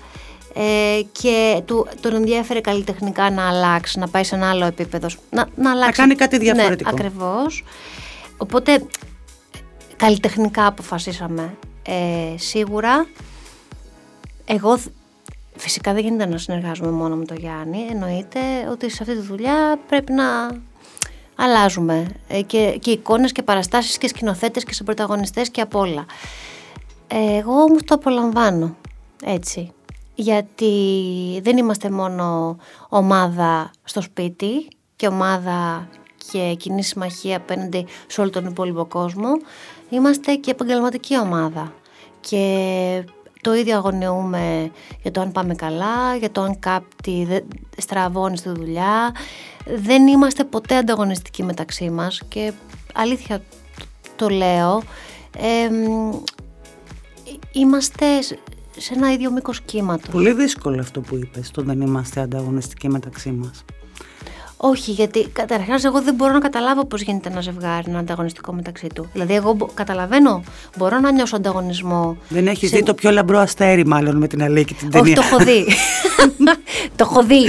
Ε, 0.60 1.02
και 1.12 1.62
του, 1.66 1.88
τον 2.00 2.16
ενδιαφέρει 2.16 2.62
καλλιτεχνικά 2.62 3.30
να 3.30 3.48
αλλάξει, 3.48 4.00
να 4.00 4.08
πάει 4.08 4.24
σε 4.24 4.36
ένα 4.36 4.50
άλλο 4.50 4.66
επίπεδο. 4.66 5.08
Να, 5.30 5.48
να, 5.56 5.72
αλλάξει. 5.72 6.02
να 6.02 6.08
κάνει 6.08 6.16
κάτι 6.16 6.38
διαφορετικό. 6.38 6.92
Ναι, 6.92 6.96
ακριβώς. 7.00 7.64
Οπότε 8.38 8.86
καλλιτεχνικά 9.96 10.66
αποφασίσαμε. 10.66 11.58
Ε, 11.84 12.38
σίγουρα 12.38 13.08
εγώ 14.46 14.80
Φυσικά 15.60 15.94
δεν 15.94 16.04
γίνεται 16.04 16.26
να 16.26 16.38
συνεργάζομαι 16.38 16.92
μόνο 16.92 17.16
με 17.16 17.26
τον 17.26 17.38
Γιάννη. 17.38 17.88
Εννοείται 17.90 18.40
ότι 18.72 18.90
σε 18.90 18.98
αυτή 19.02 19.16
τη 19.16 19.22
δουλειά 19.22 19.80
πρέπει 19.88 20.12
να 20.12 20.26
αλλάζουμε 21.36 22.08
ε, 22.28 22.42
και, 22.42 22.78
και 22.82 22.92
εικόνες 22.92 23.32
και 23.32 23.44
παραστάσεις 23.44 23.98
και 23.98 24.08
σκηνοθέτες 24.08 24.64
και 24.64 24.74
σε 24.74 24.84
πρωταγωνιστές 24.84 25.50
και 25.50 25.62
απ' 25.62 25.76
όλα. 25.76 26.06
Ε, 27.08 27.38
εγώ 27.38 27.52
όμως 27.52 27.84
το 27.86 27.96
απολαμβάνω 27.96 28.76
έτσι 29.24 29.72
γιατί 30.20 30.74
δεν 31.44 31.58
είμαστε 31.58 31.90
μόνο 31.90 32.58
ομάδα 32.90 33.72
στο 33.84 34.02
σπίτι 34.02 34.68
και 34.96 35.08
ομάδα 35.08 35.88
και 36.32 36.56
κοινή 36.58 36.84
συμμαχία 36.84 37.38
απέναντι 37.38 37.86
σε 38.08 38.22
όλο 38.22 38.30
τον 38.30 38.46
υπόλοιπο 38.46 38.86
κόσμο. 38.86 39.30
Είμαστε 39.90 40.36
και 40.36 40.52
επαγγελματική 40.52 41.20
ομάδα. 41.20 41.74
Και 42.20 43.04
το 43.42 43.56
ίδιο 43.56 43.78
αγωνιούμε 43.78 44.72
για 45.02 45.12
το 45.12 45.22
αν 45.22 45.32
πάμε 45.32 45.56
καλά, 45.56 46.16
για 46.16 46.32
το 46.32 46.42
αν 46.42 46.60
κάτι 46.60 47.44
στραβώνει 47.78 48.38
στη 48.38 48.50
δουλειά. 48.50 49.16
Δεν 49.76 50.08
είμαστε 50.08 50.44
ποτέ 50.44 50.76
ανταγωνιστικοί 50.76 51.44
μεταξύ 51.44 51.90
μας 51.90 52.22
και 52.28 52.54
αλήθεια 52.94 53.42
το 54.16 54.30
λέω, 54.30 54.84
είμαστε 57.52 58.06
σε 58.78 58.94
ένα 58.94 59.14
ίδιο 59.14 59.32
μήκος 59.32 59.62
κύματος. 59.62 60.10
Πολύ 60.12 60.34
δύσκολο 60.34 60.80
αυτό 60.80 61.02
που 61.02 61.16
είπες, 61.16 61.52
το 61.52 61.62
δεν 61.62 61.82
είμαστε 61.82 62.22
ανταγωνιστικοί 62.22 62.90
μεταξύ 62.90 63.30
μας. 63.30 63.66
Όχι, 64.58 64.92
γιατί 64.92 65.28
καταρχάς 65.28 65.84
εγώ 65.84 66.02
δεν 66.02 66.14
μπορώ 66.14 66.34
να 66.34 66.40
καταλάβω 66.40 66.86
πώς 66.86 67.02
γίνεται 67.02 67.30
ένα 67.30 67.42
ζευγάρι 67.42 67.92
να 67.92 68.00
ανταγωνιστικό 68.00 68.54
μεταξύ 68.54 68.88
του. 68.96 69.10
Δηλαδή, 69.14 69.36
εγώ 69.36 69.58
καταλαβαίνω, 69.74 70.44
μπορώ 70.78 71.00
να 71.00 71.12
νιώσω 71.12 71.36
ανταγωνισμό. 71.36 72.18
Δεν 72.30 72.48
έχεις 72.48 72.70
δει 72.70 72.84
το 72.84 72.94
πιο 72.94 73.12
λαμπρό 73.12 73.40
αστέρι, 73.40 73.86
μάλλον 73.86 74.18
με 74.18 74.28
την 74.28 74.44
Αλίκη 74.44 74.74
την 74.74 74.90
ταινία; 74.90 75.12
Όχι, 75.12 75.14
το 75.14 75.22
έχω 75.22 75.44
δει. 75.44 75.66
το 76.96 77.08
έχω 77.10 77.24
δει. 77.24 77.46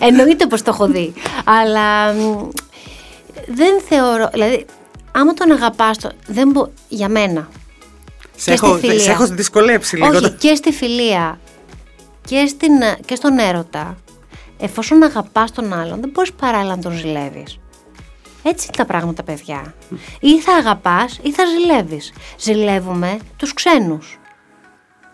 Εννοείται 0.00 0.46
πως 0.46 0.62
το 0.62 0.70
έχω 0.74 0.86
δει. 0.86 1.12
Αλλά 1.44 2.12
δεν 3.46 3.80
θεωρώ. 3.88 4.28
Δηλαδή, 4.32 4.66
άμα 5.12 5.34
τον 5.34 5.50
αγαπάς, 5.50 5.96
δεν 6.26 6.50
μπο... 6.50 6.68
για 6.88 7.08
μένα. 7.08 7.48
Σε 8.42 8.52
έχω, 8.52 8.78
σε 8.96 9.10
έχω 9.10 9.26
δυσκολέψει 9.26 9.96
λίγο. 9.96 10.16
Όχι, 10.16 10.30
και 10.30 10.54
στη 10.54 10.72
φιλία 10.72 11.40
και, 12.24 12.46
στην, 12.46 12.72
και 13.04 13.14
στον 13.14 13.38
έρωτα 13.38 13.96
εφόσον 14.58 15.02
αγαπάς 15.02 15.52
τον 15.52 15.72
άλλον, 15.72 16.00
δεν 16.00 16.10
μπορείς 16.10 16.32
παράλληλα 16.32 16.76
να 16.76 16.82
τον 16.82 16.92
ζηλεύεις. 16.92 17.58
Έτσι 18.42 18.66
είναι 18.66 18.76
τα 18.76 18.84
πράγματα, 18.84 19.22
παιδιά. 19.22 19.74
Ή 20.20 20.40
θα 20.40 20.52
αγαπάς 20.52 21.18
ή 21.22 21.32
θα 21.32 21.42
ζηλεύεις. 21.46 22.12
Ζηλεύουμε 22.38 23.18
τους 23.36 23.54
ξένους. 23.54 24.18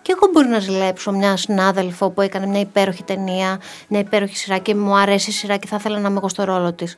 Και 0.03 0.15
εγώ 0.17 0.31
μπορεί 0.33 0.49
να 0.49 0.59
ζηλέψω 0.59 1.13
μια 1.13 1.37
συνάδελφο 1.37 2.11
που 2.11 2.21
έκανε 2.21 2.47
μια 2.47 2.61
υπέροχη 2.61 3.03
ταινία, 3.03 3.61
μια 3.89 4.01
υπέροχη 4.01 4.37
σειρά 4.37 4.59
και 4.59 4.75
μου 4.75 4.97
αρέσει 4.97 5.31
η 5.31 5.33
σειρά 5.33 5.57
και 5.57 5.67
θα 5.67 5.77
ήθελα 5.79 5.99
να 5.99 6.09
είμαι 6.09 6.19
εγώ 6.19 6.29
στο 6.29 6.45
ρόλο 6.45 6.73
της. 6.73 6.97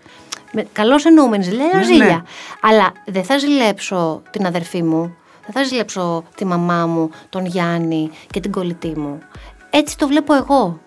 Καλώς 0.72 1.04
εννοούμενη 1.04 1.44
ζηλέα, 1.44 1.74
ναι, 1.74 1.82
ζήλια. 1.82 2.06
Ναι. 2.06 2.22
Αλλά 2.60 2.92
δεν 3.06 3.24
θα 3.24 3.38
ζηλέψω 3.38 4.22
την 4.30 4.46
αδερφή 4.46 4.82
μου, 4.82 5.16
δεν 5.52 5.62
θα 5.62 5.68
ζηλέψω 5.68 6.24
τη 6.34 6.44
μαμά 6.44 6.86
μου, 6.86 7.10
τον 7.28 7.46
Γιάννη 7.46 8.10
και 8.30 8.40
την 8.40 8.52
κολλητή 8.52 8.98
μου. 8.98 9.18
Έτσι 9.70 9.98
το 9.98 10.06
βλέπω 10.06 10.34
εγώ 10.34 10.80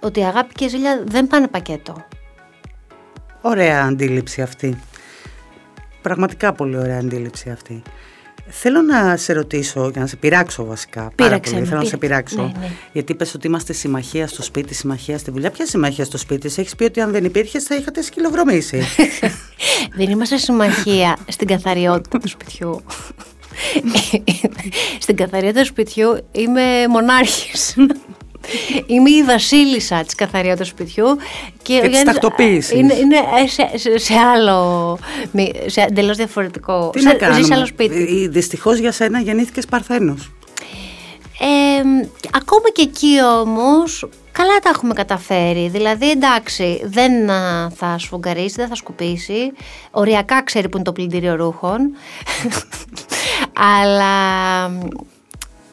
ότι 0.00 0.20
η 0.20 0.24
αγάπη 0.24 0.54
και 0.54 0.64
η 0.64 0.68
ζήλια 0.68 1.02
δεν 1.06 1.26
πάνε 1.26 1.48
πακέτο. 1.48 2.06
Ωραία 3.40 3.84
αντίληψη 3.84 4.42
αυτή. 4.42 4.78
Πραγματικά 6.02 6.52
πολύ 6.52 6.76
ωραία 6.76 6.98
αντίληψη 6.98 7.50
αυτή. 7.50 7.82
Θέλω 8.50 8.82
να 8.82 9.16
σε 9.16 9.32
ρωτήσω 9.32 9.90
και 9.90 9.98
να 9.98 10.06
σε 10.06 10.16
πειράξω 10.16 10.64
βασικά. 10.64 11.12
Πείραξε 11.14 11.52
πάρα 11.52 11.64
Θέλω 11.64 11.80
να 11.80 11.84
σε 11.84 11.96
πειράξω. 11.96 12.42
Ναι, 12.42 12.52
ναι. 12.60 12.70
Γιατί 12.92 13.12
είπε 13.12 13.24
ότι 13.34 13.46
είμαστε 13.46 13.72
συμμαχία 13.72 14.26
στο 14.26 14.42
σπίτι, 14.42 14.74
συμμαχία 14.74 15.18
στη 15.18 15.30
δουλειά. 15.30 15.50
Ποια 15.50 15.66
συμμαχία 15.66 16.04
στο 16.04 16.18
σπίτι, 16.18 16.46
έχεις 16.46 16.74
πει 16.74 16.84
ότι 16.84 17.00
αν 17.00 17.10
δεν 17.10 17.24
υπήρχες 17.24 17.64
θα 17.64 17.74
είχατε 17.74 18.02
σκυλοβρωμήσει. 18.02 18.82
δεν 19.98 20.10
είμαστε 20.10 20.36
συμμαχία 20.36 21.16
στην 21.28 21.46
καθαριότητα 21.46 22.18
του 22.18 22.28
σπιτιού. 22.34 22.82
Στην 24.98 25.16
καθαριότητα 25.16 25.60
του 25.60 25.66
σπιτιού 25.66 26.18
είμαι 26.32 26.86
μονάρχης. 26.88 27.74
Είμαι 28.86 29.10
η 29.10 29.22
βασίλισσα 29.22 30.02
της 30.04 30.14
καθαριότητα 30.14 30.62
του 30.62 30.68
σπιτιού. 30.68 31.06
Και, 31.62 31.80
και 31.80 31.88
τη 31.88 32.04
τακτοποίηση. 32.04 32.78
Είναι, 32.78 32.94
είναι 32.94 33.16
σε, 33.74 33.98
σε, 33.98 34.14
άλλο. 34.14 34.98
σε 35.66 35.80
εντελώς 35.80 36.16
διαφορετικό. 36.16 36.90
Τι 36.92 37.00
σε, 37.00 37.08
να 37.08 37.14
κάνουμε. 37.14 37.42
σε 37.42 37.54
άλλο 37.54 37.66
σπίτι. 37.66 38.22
Ε, 38.24 38.28
Δυστυχώς 38.28 38.78
για 38.78 38.92
σένα 38.92 39.20
γεννήθηκες 39.20 39.66
Παρθένος. 39.66 40.32
Ε, 41.40 42.08
ακόμα 42.32 42.70
και 42.72 42.82
εκεί 42.82 43.22
όμως 43.40 44.08
καλά 44.32 44.58
τα 44.62 44.68
έχουμε 44.68 44.94
καταφέρει. 44.94 45.68
Δηλαδή 45.68 46.10
εντάξει 46.10 46.80
δεν 46.84 47.12
θα 47.74 47.96
σφουγγαρίσει, 47.98 48.54
δεν 48.56 48.68
θα 48.68 48.74
σκουπίσει. 48.74 49.52
Οριακά 49.90 50.42
ξέρει 50.42 50.68
που 50.68 50.76
είναι 50.76 50.84
το 50.84 50.92
πλυντήριο 50.92 51.34
ρούχων. 51.34 51.78
Αλλά 53.58 54.64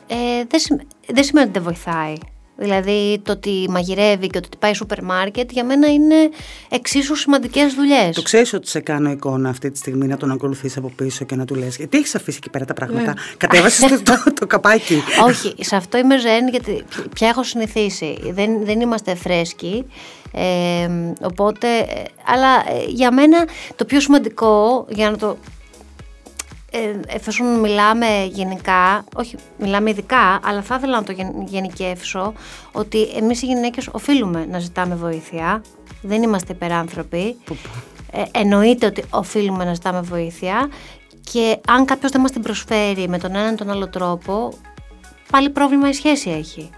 ε, 0.08 0.44
δεν, 0.48 0.82
δεν 1.08 1.24
σημαίνει 1.24 1.46
ότι 1.46 1.60
δεν 1.60 1.64
βοηθάει. 1.64 2.16
Δηλαδή 2.58 3.20
το 3.24 3.32
ότι 3.32 3.66
μαγειρεύει 3.70 4.28
και 4.28 4.40
το 4.40 4.48
ότι 4.48 4.58
πάει 4.58 4.74
σούπερ 4.74 5.04
μάρκετ 5.04 5.52
για 5.52 5.64
μένα 5.64 5.88
είναι 5.88 6.16
εξίσου 6.70 7.16
σημαντικές 7.16 7.74
δουλειές. 7.74 8.16
Το 8.16 8.22
ξέρεις 8.22 8.54
ότι 8.54 8.68
σε 8.68 8.80
κάνω 8.80 9.12
εικόνα 9.12 9.50
αυτή 9.50 9.72
τη 9.72 9.78
στιγμή 9.78 10.08
να 10.08 10.18
τον 10.18 10.32
ακολουθείς 10.32 10.78
από 10.78 10.92
πίσω 10.96 11.26
και 11.26 11.36
να 11.36 11.46
του 11.46 11.56
λες: 11.56 11.76
Γιατί 11.76 11.98
έχεις 11.98 12.16
αφήσει 12.16 12.38
εκεί 12.38 12.50
πέρα 12.50 12.66
τα 12.66 12.74
πράγματα; 12.74 13.14
Mm. 13.14 13.36
Κατέβασες 13.38 13.90
το, 13.90 14.02
το, 14.26 14.34
το, 14.34 14.48
καπάκι. 14.48 15.02
Όχι, 15.28 15.56
σε 15.60 15.76
αυτό 15.76 15.98
είμαι 15.98 16.20
ζεν 16.20 16.48
γιατί 16.48 16.84
πια 17.14 17.28
έχω 17.28 17.44
συνηθίσει. 17.44 18.18
Δεν, 18.32 18.66
δεν 18.66 18.82
είμαστε 18.82 19.16
φρέσκοι. 19.16 19.86
Ε, 20.32 20.90
οπότε, 21.22 21.68
ε, 21.78 22.04
αλλά 22.26 22.48
ε, 22.48 22.86
για 22.88 23.12
μένα 23.12 23.48
το 23.76 23.86
πιο 23.86 24.00
σημαντικό 24.00 24.86
για 24.90 25.10
να 25.10 25.18
το 25.18 25.28
ε, 25.28 25.55
εφόσον 27.08 27.60
μιλάμε 27.60 28.30
γενικά, 28.32 29.04
όχι 29.16 29.36
μιλάμε 29.58 29.90
ειδικά, 29.90 30.40
αλλά 30.44 30.62
θα 30.62 30.76
ήθελα 30.76 30.96
να 30.96 31.04
το 31.04 31.14
γενικεύσω, 31.46 32.34
ότι 32.72 33.02
εμείς 33.04 33.42
οι 33.42 33.46
γυναίκες 33.46 33.90
οφείλουμε 33.92 34.46
να 34.46 34.60
ζητάμε 34.60 34.96
βοήθεια, 34.96 35.62
δεν 36.02 36.24
είμαστε 36.24 36.54
υπεράνθρωποι, 36.54 37.38
ε, 38.12 38.24
εννοείται 38.32 38.86
ότι 38.86 39.04
οφείλουμε 39.10 39.64
να 39.64 39.74
ζητάμε 39.74 40.02
βοήθεια 40.02 40.70
και 41.32 41.58
αν 41.68 41.86
κάποιος 41.86 42.12
δεν 42.12 42.22
μας 42.22 42.32
την 42.32 42.42
προσφέρει 42.42 43.08
με 43.08 43.18
τον 43.18 43.36
έναν 43.36 43.56
τον 43.56 43.70
άλλο 43.70 43.88
τρόπο, 43.90 44.54
πάλι 45.32 45.50
πρόβλημα 45.50 45.90
η 45.90 45.94
σχέση 45.94 46.30
έχει. 46.30 46.70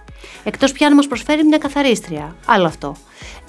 Εκτός 0.43 0.71
πια 0.71 0.89
να 0.89 0.95
μας 0.95 1.07
προσφέρει 1.07 1.43
μια 1.43 1.57
καθαρίστρια, 1.57 2.35
άλλο 2.45 2.65
αυτό. 2.65 2.95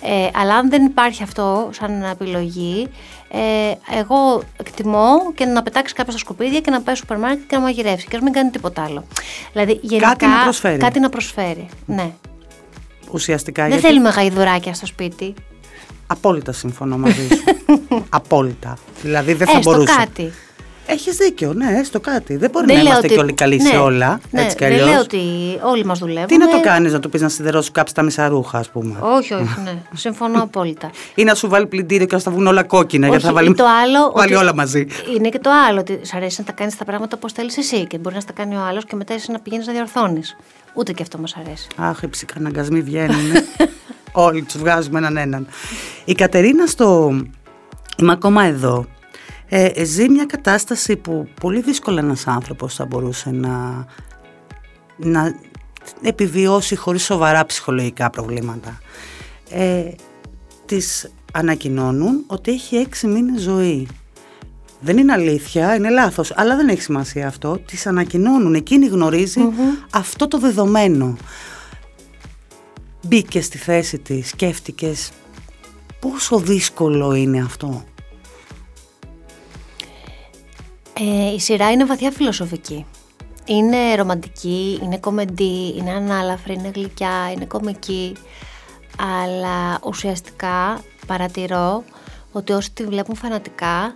Ε, 0.02 0.28
αλλά 0.34 0.54
αν 0.54 0.70
δεν 0.70 0.84
υπάρχει 0.84 1.22
αυτό 1.22 1.70
σαν 1.72 2.02
επιλογή, 2.02 2.88
ε, 3.30 3.72
εγώ 3.98 4.42
εκτιμώ 4.56 5.32
και 5.34 5.44
να 5.44 5.62
πετάξεις 5.62 5.92
κάποια 5.92 6.12
στα 6.12 6.20
σκουπίδια 6.20 6.60
και 6.60 6.70
να 6.70 6.80
πάει 6.80 6.94
στο 6.94 7.04
σούπερ 7.06 7.18
μάρκετ 7.18 7.48
και 7.48 7.56
να 7.56 7.62
μαγειρεύσει 7.62 8.06
και 8.08 8.16
να 8.16 8.22
μην 8.22 8.32
κάνει 8.32 8.50
τίποτα 8.50 8.82
άλλο. 8.84 9.04
Δηλαδή, 9.52 9.78
γενικά, 9.82 10.08
κάτι 10.08 10.26
να 10.26 10.42
προσφέρει. 10.42 10.78
Κάτι 10.78 11.00
να 11.00 11.08
προσφέρει, 11.08 11.68
ναι. 11.86 12.12
Ουσιαστικά. 13.10 13.62
Δεν 13.62 13.70
γιατί... 13.70 13.86
θέλουμε 13.86 14.10
γαϊδουράκια 14.10 14.74
στο 14.74 14.86
σπίτι. 14.86 15.34
Απόλυτα 16.06 16.52
συμφωνώ 16.52 16.98
μαζί 16.98 17.28
σου. 17.28 17.44
Απόλυτα. 18.08 18.78
Δηλαδή 19.02 19.32
δεν 19.32 19.46
θα 19.46 19.58
Έστω 19.58 19.70
μπορούσα. 19.70 19.96
κάτι. 19.96 20.32
Έχεις 20.90 21.16
δίκιο, 21.16 21.52
ναι, 21.52 21.66
έστω 21.78 22.00
κάτι. 22.00 22.36
Δεν 22.36 22.50
μπορεί 22.50 22.66
δεν 22.66 22.76
να 22.76 22.82
είμαστε 22.82 23.06
ότι... 23.06 23.14
και 23.14 23.20
όλοι 23.20 23.32
καλοί 23.32 23.56
ναι, 23.56 23.68
σε 23.68 23.76
όλα. 23.76 24.20
Ναι, 24.30 24.42
έτσι 24.42 24.56
δεν 24.58 24.76
λέω 24.76 25.00
ότι 25.00 25.20
όλοι 25.62 25.84
μας 25.84 25.98
δουλεύουν. 25.98 26.26
Τι 26.26 26.38
να 26.38 26.48
το 26.48 26.60
κάνεις, 26.60 26.92
να 26.92 27.00
του 27.00 27.08
πεις 27.08 27.20
να 27.20 27.28
σιδερώσει 27.28 27.70
κάψει 27.70 27.94
τα 27.94 28.02
μισά 28.02 28.28
ρούχα, 28.28 28.58
ας 28.58 28.70
πούμε. 28.70 28.96
Όχι, 29.00 29.34
όχι, 29.34 29.60
ναι. 29.64 29.78
Συμφωνώ 29.94 30.42
απόλυτα. 30.42 30.90
Ή 31.14 31.24
να 31.24 31.34
σου 31.34 31.48
βάλει 31.48 31.66
πλυντήριο 31.66 32.06
και 32.06 32.14
να 32.14 32.20
στα 32.20 32.30
βγουν 32.30 32.46
όλα 32.46 32.62
κόκκινα. 32.62 33.08
Όχι, 33.08 33.10
γιατί 33.10 33.26
θα 33.26 33.32
βάλει, 33.32 33.54
το 33.54 33.64
άλλο, 33.82 34.12
βάλει 34.16 34.34
όλα 34.34 34.54
μαζί. 34.54 34.86
Είναι 35.16 35.28
και 35.28 35.38
το 35.38 35.50
άλλο, 35.68 35.80
ότι 35.80 36.00
σου 36.04 36.16
αρέσει 36.16 36.40
να 36.40 36.46
τα 36.46 36.52
κάνεις 36.52 36.76
τα 36.76 36.84
πράγματα 36.84 37.16
όπως 37.16 37.32
θέλεις 37.32 37.56
εσύ 37.58 37.86
και 37.86 37.98
μπορεί 37.98 38.14
να 38.14 38.22
τα 38.22 38.32
κάνει 38.32 38.56
ο 38.56 38.60
άλλος 38.60 38.84
και 38.84 38.96
μετά 38.96 39.14
εσύ 39.14 39.32
να 39.32 39.38
πηγαίνεις 39.38 39.66
να 39.66 39.72
διορθώνεις. 39.72 40.36
Ούτε 40.74 40.92
και 40.92 41.02
αυτό 41.02 41.18
μας 41.18 41.36
αρέσει. 41.44 41.66
Αχ, 41.76 42.02
οι 42.02 42.08
ψυχαναγκασμοί 42.08 42.80
βγαίνουν. 42.80 43.32
Όλοι 44.12 44.42
τους 44.42 44.58
βγάζουμε 44.58 44.98
έναν 44.98 45.16
έναν. 45.16 45.46
Η 46.04 46.12
Κατερίνα 46.12 46.66
στο. 46.66 47.14
Είμαι 47.96 48.12
ακόμα 48.12 48.44
εδώ 48.44 48.86
ε, 49.48 49.84
ζει 49.84 50.08
μια 50.08 50.24
κατάσταση 50.24 50.96
που 50.96 51.28
πολύ 51.40 51.60
δύσκολα 51.60 52.00
ένας 52.00 52.26
άνθρωπος 52.26 52.74
θα 52.74 52.86
μπορούσε 52.86 53.30
να, 53.30 53.86
να 54.96 55.34
επιβιώσει 56.02 56.76
χωρίς 56.76 57.04
σοβαρά 57.04 57.46
ψυχολογικά 57.46 58.10
προβλήματα. 58.10 58.80
Ε, 59.50 59.84
της 60.66 61.10
ανακοινώνουν 61.32 62.24
ότι 62.26 62.50
έχει 62.50 62.76
έξι 62.76 63.06
μήνες 63.06 63.40
ζωή. 63.40 63.88
Δεν 64.80 64.98
είναι 64.98 65.12
αλήθεια, 65.12 65.74
είναι 65.74 65.90
λάθος, 65.90 66.32
αλλά 66.36 66.56
δεν 66.56 66.68
έχει 66.68 66.82
σημασία 66.82 67.26
αυτό. 67.26 67.58
Της 67.58 67.86
ανακοινώνουν, 67.86 68.54
εκείνη 68.54 68.88
αυτό 69.90 70.28
το 70.28 70.38
δεδομένο. 70.38 71.16
Μπήκε 73.02 73.40
στη 73.40 73.58
θέση 73.58 73.98
της, 73.98 74.28
σκέφτηκες 74.28 75.10
πόσο 76.00 76.38
δύσκολο 76.38 77.14
είναι 77.14 77.40
αυτό. 77.40 77.84
Ε, 81.00 81.32
η 81.32 81.40
σειρά 81.40 81.70
είναι 81.70 81.84
βαθιά 81.84 82.10
φιλοσοφική. 82.10 82.86
είναι 83.44 83.94
ρομαντική, 83.94 84.78
είναι 84.82 84.98
κομμεντή, 84.98 85.74
είναι 85.76 85.90
ανάλαφρη, 85.90 86.54
είναι 86.54 86.70
γλυκιά, 86.74 87.32
είναι 87.32 87.44
κομική. 87.44 88.16
Αλλά 88.98 89.78
ουσιαστικά 89.84 90.80
παρατηρώ 91.06 91.84
ότι 92.32 92.52
όσοι 92.52 92.72
τη 92.72 92.84
βλέπουν 92.84 93.14
φανατικά 93.14 93.94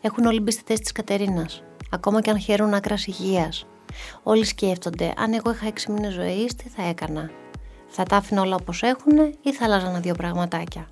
έχουν 0.00 0.24
όλοι 0.26 0.40
μπει 0.40 0.50
στη 0.50 0.62
θέση 0.66 0.80
της 0.80 0.92
Κατερίνας. 0.92 1.62
Ακόμα 1.90 2.20
και 2.20 2.30
αν 2.30 2.38
χαίρουν 2.40 2.74
άκρας 2.74 3.06
υγείας. 3.06 3.66
Όλοι 4.22 4.44
σκέφτονται, 4.44 5.12
αν 5.16 5.32
εγώ 5.32 5.50
είχα 5.50 5.66
6 5.66 5.92
μήνες 5.92 6.12
ζωής, 6.12 6.54
τι 6.54 6.68
θα 6.68 6.82
έκανα; 6.82 7.30
Θα 7.88 8.02
τα 8.02 8.16
άφηνα 8.16 8.40
όλα 8.40 8.56
όπως 8.60 8.82
έχουν 8.82 9.18
ή 9.42 9.52
θα 9.52 9.64
άλλαζα 9.64 10.00
δύο 10.00 10.14
πραγματάκια; 10.14 10.86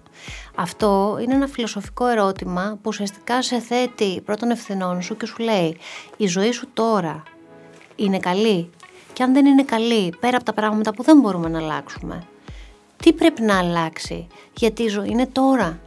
Αυτό 0.55 1.19
είναι 1.23 1.35
ένα 1.35 1.47
φιλοσοφικό 1.47 2.07
ερώτημα 2.07 2.71
που 2.71 2.89
ουσιαστικά 2.89 3.43
σε 3.43 3.61
θέτει 3.61 4.21
πρώτον 4.21 4.51
ευθυνών 4.51 5.03
σου 5.03 5.17
και 5.17 5.27
σου 5.27 5.37
λέει 5.39 5.77
η 6.17 6.27
ζωή 6.27 6.53
σου 6.53 6.67
τώρα 6.75 7.23
είναι 7.97 8.19
καλή; 8.19 8.71
Και 9.13 9.23
αν 9.23 9.33
δεν 9.33 9.47
είναι 9.47 9.65
καλή 9.65 10.15
πέρα 10.21 10.37
από 10.37 10.45
τα 10.45 10.53
πράγματα 10.53 10.95
που 10.95 11.03
δεν 11.03 11.19
μπορούμε 11.19 11.49
να 11.49 11.59
αλλάξουμε 11.59 12.27
τι 12.97 13.13
πρέπει 13.13 13.43
να 13.43 13.59
αλλάξει; 13.59 14.27
Γιατί 14.57 14.83
η 14.83 14.89
ζωή 14.89 15.09
είναι 15.09 15.27
τώρα 15.27 15.79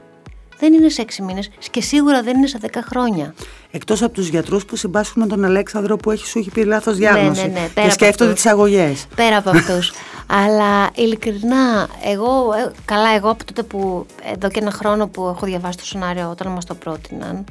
δεν 0.59 0.73
είναι 0.73 0.89
σε 0.89 1.01
έξι 1.01 1.21
μήνες 1.21 1.49
και 1.71 1.81
σίγουρα 1.81 2.21
δεν 2.21 2.37
είναι 2.37 2.47
σε 2.47 2.57
δέκα 2.57 2.81
χρόνια. 2.81 3.33
Εκτός 3.71 4.03
από 4.03 4.13
τους 4.13 4.27
γιατρούς 4.27 4.65
που 4.65 4.75
συμπάσχουν 4.75 5.21
με 5.21 5.27
τον 5.27 5.45
Αλέξανδρο 5.45 5.97
που 5.97 6.11
έχει 6.11 6.27
σου 6.27 6.39
έχει 6.39 6.49
πει 6.49 6.63
λάθος 6.63 6.97
διάγνωση. 6.97 7.41
Ναι, 7.41 7.47
ναι, 7.47 7.59
ναι. 7.59 7.67
Πέρα 7.73 7.87
και 7.87 7.93
σκέφτονται 7.93 8.33
τις 8.33 8.45
αγωγές. 8.45 9.07
Πέρα 9.15 9.37
από 9.37 9.49
αυτούς. 9.49 9.93
Αλλά 10.27 10.89
ειλικρινά, 10.95 11.87
εγώ, 12.03 12.53
ε, 12.53 12.71
καλά, 12.85 13.09
εγώ 13.09 13.29
από 13.29 13.45
τότε 13.45 13.63
που 13.63 14.05
εδώ 14.33 14.49
και 14.49 14.59
ένα 14.59 14.71
χρόνο 14.71 15.07
που 15.07 15.27
έχω 15.27 15.45
διαβάσει 15.45 15.77
το 15.77 15.85
σενάριο 15.85 16.29
όταν 16.29 16.51
μας 16.51 16.65
το 16.65 16.75
πρότειναν, 16.75 17.45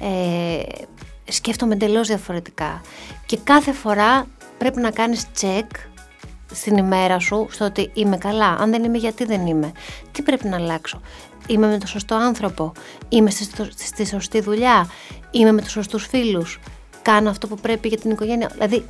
ε, 0.00 0.62
σκέφτομαι 1.24 1.74
εντελώς 1.74 2.08
διαφορετικά. 2.08 2.80
Και 3.26 3.38
κάθε 3.44 3.72
φορά 3.72 4.26
πρέπει 4.58 4.80
να 4.80 4.90
κάνεις 4.90 5.26
check 5.40 5.66
στην 6.52 6.76
ημέρα 6.76 7.18
σου 7.18 7.46
στο 7.50 7.64
ότι 7.64 7.90
είμαι 7.94 8.16
καλά. 8.16 8.46
Αν 8.46 8.70
δεν 8.70 8.84
είμαι, 8.84 8.98
γιατί 8.98 9.24
δεν 9.24 9.46
είμαι; 9.46 9.72
Τι 10.12 10.22
πρέπει 10.22 10.48
να 10.48 10.56
αλλάξω; 10.56 11.00
Είμαι 11.46 11.66
με 11.66 11.78
τον 11.78 11.86
σωστό 11.86 12.14
άνθρωπο; 12.14 12.72
Είμαι 13.08 13.30
στη, 13.30 13.46
στη 13.76 14.06
σωστή 14.06 14.40
δουλειά; 14.40 14.88
Είμαι 15.30 15.52
με 15.52 15.62
τους 15.62 15.70
σωστούς 15.70 16.06
φίλους; 16.06 16.60
Κάνω 17.02 17.30
αυτό 17.30 17.46
που 17.46 17.56
πρέπει 17.56 17.88
για 17.88 17.98
την 17.98 18.10
οικογένεια; 18.10 18.50
Δηλαδή, 18.52 18.84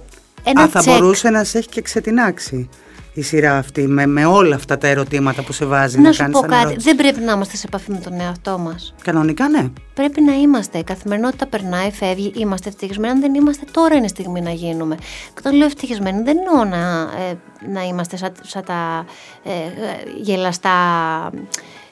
ένα 0.44 0.62
Α, 0.62 0.68
θα 0.68 0.82
μπορούσε 0.86 1.30
να 1.30 1.44
σε 1.44 1.58
έχει 1.58 1.68
και 1.68 1.80
ξετινάξει 1.82 2.68
η 3.14 3.22
σειρά 3.22 3.58
αυτή 3.58 3.86
με, 3.86 4.06
με 4.06 4.24
όλα 4.24 4.54
αυτά 4.54 4.78
τα 4.78 4.86
ερωτήματα 4.86 5.42
που 5.42 5.52
σε 5.52 5.64
βάζει 5.64 5.96
να, 5.96 6.02
να 6.02 6.12
σου 6.12 6.28
πω 6.30 6.40
κάτι. 6.40 6.76
Δεν 6.78 6.96
πρέπει 6.96 7.20
να 7.20 7.32
είμαστε 7.32 7.56
σε 7.56 7.66
επαφή 7.66 7.90
με 7.90 7.98
τον 7.98 8.20
εαυτό 8.20 8.58
μας. 8.58 8.94
Κανονικά 9.02 9.48
ναι. 9.48 9.68
Πρέπει 9.94 10.20
να 10.20 10.32
είμαστε. 10.32 10.78
Η 10.78 10.84
καθημερινότητα 10.84 11.46
περνάει, 11.46 11.90
φεύγει, 11.90 12.32
είμαστε 12.36 12.68
ευτυχισμένοι. 12.68 13.12
Αν 13.12 13.20
δεν 13.20 13.34
είμαστε, 13.34 13.64
τώρα 13.70 13.94
είναι 13.94 14.08
στιγμή 14.08 14.40
να 14.40 14.50
γίνουμε. 14.50 14.96
Και 14.96 15.38
όταν 15.38 15.54
λέω 15.54 15.66
ευτυχισμένοι, 15.66 16.22
δεν 16.22 16.36
εννοώ 16.38 16.64
να, 16.64 17.00
ε, 17.00 17.38
να 17.72 17.82
είμαστε 17.82 18.16
σαν, 18.16 18.32
σαν 18.42 18.64
τα 18.64 19.04
ε, 19.44 19.50
ε 19.50 20.20
γελαστά 20.20 20.70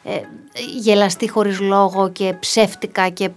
ε, 0.02 0.20
γελαστή 0.78 1.28
χωρίς 1.28 1.60
λόγο 1.60 2.10
και 2.10 2.34
ψεύτικα 2.40 3.08
και 3.08 3.30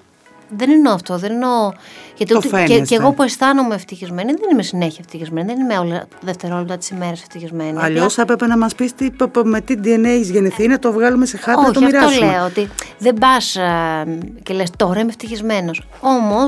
δεν 0.58 0.70
εννοώ 0.72 0.94
αυτό, 0.94 1.18
δεν 1.18 1.32
εννοώ. 1.32 1.72
Γιατί 2.16 2.36
ούτε, 2.36 2.64
και, 2.64 2.80
και, 2.80 2.96
εγώ 2.96 3.12
που 3.12 3.24
αισθάνομαι 3.24 3.76
ευτυχισμένη, 3.76 4.32
δεν 4.32 4.50
είμαι 4.52 4.64
συνέχεια 4.64 4.98
ευτυχισμένη, 5.00 5.48
δεν 5.48 5.60
είμαι 5.60 5.78
όλα 5.78 6.00
τα 6.00 6.18
δευτερόλεπτα 6.22 6.78
της 6.78 6.90
ημέρας 6.90 7.22
ευτυχισμένη. 7.22 7.78
Αλλιώς 7.82 8.14
θα 8.14 8.22
έπρεπε 8.22 8.48
να 8.48 8.58
μας 8.58 8.76
πεις 8.76 8.94
με 9.44 9.62
τι 9.62 9.76
DNA 9.84 10.04
έχεις 10.04 10.30
γεννηθεί, 10.30 10.68
να 10.68 10.80
το 10.80 10.92
βγάλουμε 10.92 11.26
σε 11.26 11.38
χάρτη 11.38 11.62
να 11.62 11.72
το 11.72 11.82
μοιράσουμε. 11.82 12.26
Αυτό 12.26 12.36
λέω, 12.36 12.46
ότι 12.46 12.70
δεν 12.98 13.14
πας 13.14 13.58
και 14.44 14.54
λες 14.54 14.70
τώρα 14.78 15.00
είμαι 15.00 15.10
ευτυχισμένος. 15.10 15.82
Όμω, 16.00 16.46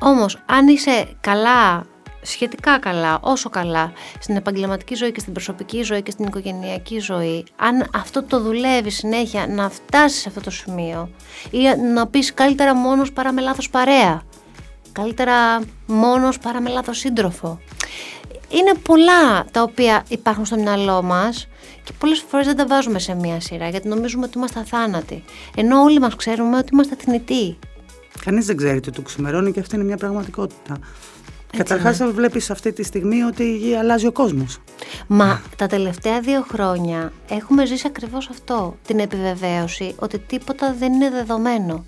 όμως, 0.00 0.38
αν 0.46 0.68
είσαι 0.68 1.08
καλά 1.20 1.86
σχετικά 2.30 2.78
καλά, 2.78 3.18
όσο 3.20 3.50
καλά 3.50 3.92
στην 4.18 4.36
επαγγελματική 4.36 4.94
ζωή 4.94 5.12
και 5.12 5.20
στην 5.20 5.32
προσωπική 5.32 5.82
ζωή 5.82 6.02
και 6.02 6.10
στην 6.10 6.24
οικογενειακή 6.24 6.98
ζωή, 6.98 7.44
αν 7.56 7.88
αυτό 7.94 8.22
το 8.22 8.40
δουλεύει 8.40 8.90
συνέχεια 8.90 9.46
να 9.46 9.70
φτάσεις 9.70 10.20
σε 10.20 10.28
αυτό 10.28 10.40
το 10.40 10.50
σημείο 10.50 11.10
ή 11.50 11.58
να 11.94 12.06
πεις 12.06 12.34
καλύτερα 12.34 12.74
μόνος 12.74 13.12
παρά 13.12 13.32
με 13.32 13.40
λάθος 13.40 13.70
παρέα, 13.70 14.22
καλύτερα 14.92 15.60
μόνος 15.86 16.38
παρά 16.38 16.60
με 16.60 16.70
λάθος 16.70 16.98
σύντροφο. 16.98 17.60
Είναι 18.48 18.72
πολλά 18.82 19.44
τα 19.50 19.62
οποία 19.62 20.04
υπάρχουν 20.08 20.44
στο 20.44 20.56
μυαλό 20.56 21.02
μας 21.02 21.48
και 21.84 21.92
πολλές 21.98 22.24
φορές 22.28 22.46
δεν 22.46 22.56
τα 22.56 22.66
βάζουμε 22.66 22.98
σε 22.98 23.14
μία 23.14 23.40
σειρά 23.40 23.68
γιατί 23.68 23.88
νομίζουμε 23.88 24.24
ότι 24.24 24.38
είμαστε 24.38 24.60
αθάνατοι. 24.60 25.24
Ενώ 25.56 25.82
όλοι 25.82 25.98
μας 25.98 26.16
ξέρουμε 26.16 26.56
ότι 26.56 26.68
είμαστε 26.72 26.96
θνητοί. 26.98 27.58
Κανείς 28.24 28.46
δεν 28.46 28.56
ξέρει 28.56 28.80
τι 28.80 28.90
του 28.90 29.02
ξημερώνει 29.02 29.52
και 29.52 29.60
αυτή 29.60 29.74
είναι 29.74 29.84
μια 29.84 29.96
πραγματικότητα. 29.96 30.78
Καταρχάς, 31.56 31.98
ναι. 31.98 32.06
βλέπεις 32.06 32.50
αυτή 32.50 32.72
τη 32.72 32.82
στιγμή 32.82 33.22
ότι 33.22 33.74
αλλάζει 33.78 34.06
ο 34.06 34.12
κόσμος. 34.12 34.60
Μα 35.06 35.42
τα 35.56 35.66
τελευταία 35.66 36.20
δύο 36.20 36.44
χρόνια 36.48 37.12
έχουμε 37.28 37.66
ζήσει 37.66 37.84
ακριβώς 37.86 38.28
αυτό. 38.28 38.76
Την 38.86 38.98
επιβεβαίωση 38.98 39.94
ότι 39.98 40.18
τίποτα 40.18 40.74
δεν 40.78 40.92
είναι 40.92 41.10
δεδομένο. 41.10 41.84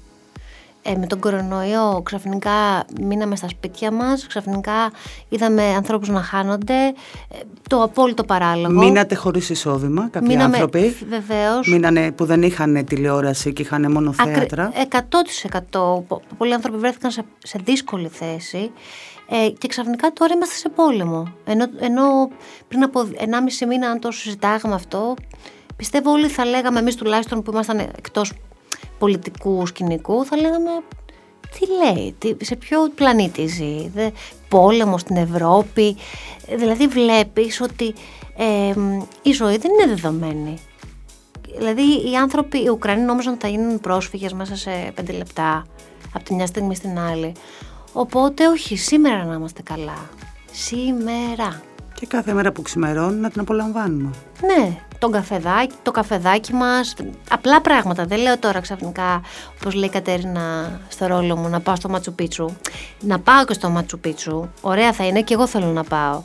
Ε, 0.82 0.94
με 0.96 1.06
τον 1.06 1.18
κορονοϊό 1.18 2.00
ξαφνικά 2.04 2.84
μείναμε 3.00 3.36
στα 3.36 3.48
σπίτια 3.48 3.92
μας, 3.92 4.26
ξαφνικά 4.26 4.92
είδαμε 5.28 5.62
ανθρώπους 5.62 6.08
να 6.08 6.22
χάνονται, 6.22 6.74
ε, 6.74 7.36
το 7.68 7.82
απόλυτο 7.82 8.24
παράλογο. 8.24 8.72
Μείνατε 8.72 9.14
χωρίς 9.14 9.50
εισόδημα 9.50 10.08
κάποιοι 10.10 10.28
Μείναμε, 10.30 10.56
άνθρωποι. 10.56 10.96
Βεβαίως. 11.08 11.68
Μείνανε 11.68 12.12
που 12.12 12.24
δεν 12.24 12.42
είχαν 12.42 12.84
τηλεόραση 12.84 13.52
και 13.52 13.62
είχαν 13.62 13.92
μόνο 13.92 14.12
θέατρα. 14.12 14.72
100%. 14.74 16.20
Πολλοί 16.38 16.54
άνθρωποι 16.54 16.78
βρέθηκαν 16.78 17.10
σε, 17.10 17.24
σε 17.38 17.60
δύσκολη 17.64 18.08
θέση 18.08 18.70
ε, 19.30 19.48
και 19.58 19.68
ξαφνικά 19.68 20.12
τώρα 20.12 20.34
είμαστε 20.34 20.54
σε 20.54 20.68
πόλεμο. 20.68 21.32
Ενώ, 21.44 21.64
ενώ 21.78 22.30
πριν 22.68 22.82
από 22.82 23.00
1,5 23.00 23.66
μήνα, 23.68 23.90
αν 23.90 24.00
το 24.00 24.10
συζητάγαμε 24.10 24.74
αυτό, 24.74 25.14
πιστεύω 25.76 26.10
όλοι 26.10 26.28
θα 26.28 26.44
λέγαμε 26.44 26.78
εμείς 26.78 26.94
τουλάχιστον 26.94 27.42
που 27.42 27.50
ήμασταν 27.50 27.78
εκτός 27.78 28.32
πολιτικού 28.98 29.66
σκηνικού, 29.66 30.24
θα 30.24 30.36
λέγαμε 30.36 30.70
τι 31.58 31.66
λέει, 31.66 32.14
τι, 32.18 32.44
σε 32.44 32.56
ποιο 32.56 32.90
πλανήτη 32.94 33.46
ζει, 33.46 33.88
δε, 33.94 34.10
πόλεμο 34.48 34.98
στην 34.98 35.16
Ευρώπη. 35.16 35.96
Δηλαδή 36.56 36.86
βλέπεις 36.86 37.60
ότι 37.60 37.94
ε, 38.36 38.74
η 39.22 39.32
ζωή 39.32 39.56
δεν 39.56 39.70
είναι 39.70 39.94
δεδομένη. 39.94 40.58
Δηλαδή 41.56 42.10
οι 42.10 42.16
άνθρωποι, 42.16 42.58
οι 42.58 42.68
Ουκρανοί 42.68 43.02
νόμιζαν 43.02 43.32
ότι 43.32 43.42
θα 43.42 43.48
γίνουν 43.48 43.80
πρόσφυγες 43.80 44.32
μέσα 44.32 44.56
σε 44.56 44.92
πέντε 44.94 45.12
λεπτά 45.12 45.66
από 46.14 46.24
τη 46.24 46.34
μια 46.34 46.46
στιγμή 46.46 46.74
στην 46.74 46.98
άλλη. 46.98 47.32
Οπότε 47.98 48.46
όχι, 48.46 48.76
σήμερα 48.76 49.24
να 49.24 49.34
είμαστε 49.34 49.62
καλά. 49.62 50.08
Σήμερα. 50.52 51.62
Και 51.94 52.06
κάθε 52.06 52.32
μέρα 52.32 52.52
που 52.52 52.62
ξημερώνει 52.62 53.20
να 53.20 53.30
την 53.30 53.40
απολαμβάνουμε. 53.40 54.10
Ναι, 54.40 54.78
τον 54.98 55.12
καφεδάκι, 55.12 55.74
το 55.82 55.90
καφεδάκι 55.90 56.52
μας, 56.52 56.94
απλά 57.30 57.60
πράγματα. 57.60 58.04
Δεν 58.04 58.18
λέω 58.18 58.38
τώρα 58.38 58.60
ξαφνικά, 58.60 59.22
όπως 59.60 59.74
λέει 59.74 59.88
η 59.88 59.90
Κατέρινα 59.90 60.80
στο 60.88 61.06
ρόλο 61.06 61.36
μου, 61.36 61.48
να 61.48 61.60
πάω 61.60 61.76
στο 61.76 61.88
Ματσουπίτσου. 61.88 62.48
Να 63.00 63.18
πάω 63.18 63.44
και 63.44 63.52
στο 63.52 63.68
Ματσουπίτσου. 63.68 64.48
Ωραία 64.60 64.92
θα 64.92 65.06
είναι 65.06 65.22
και 65.22 65.34
εγώ 65.34 65.46
θέλω 65.46 65.66
να 65.66 65.84
πάω 65.84 66.22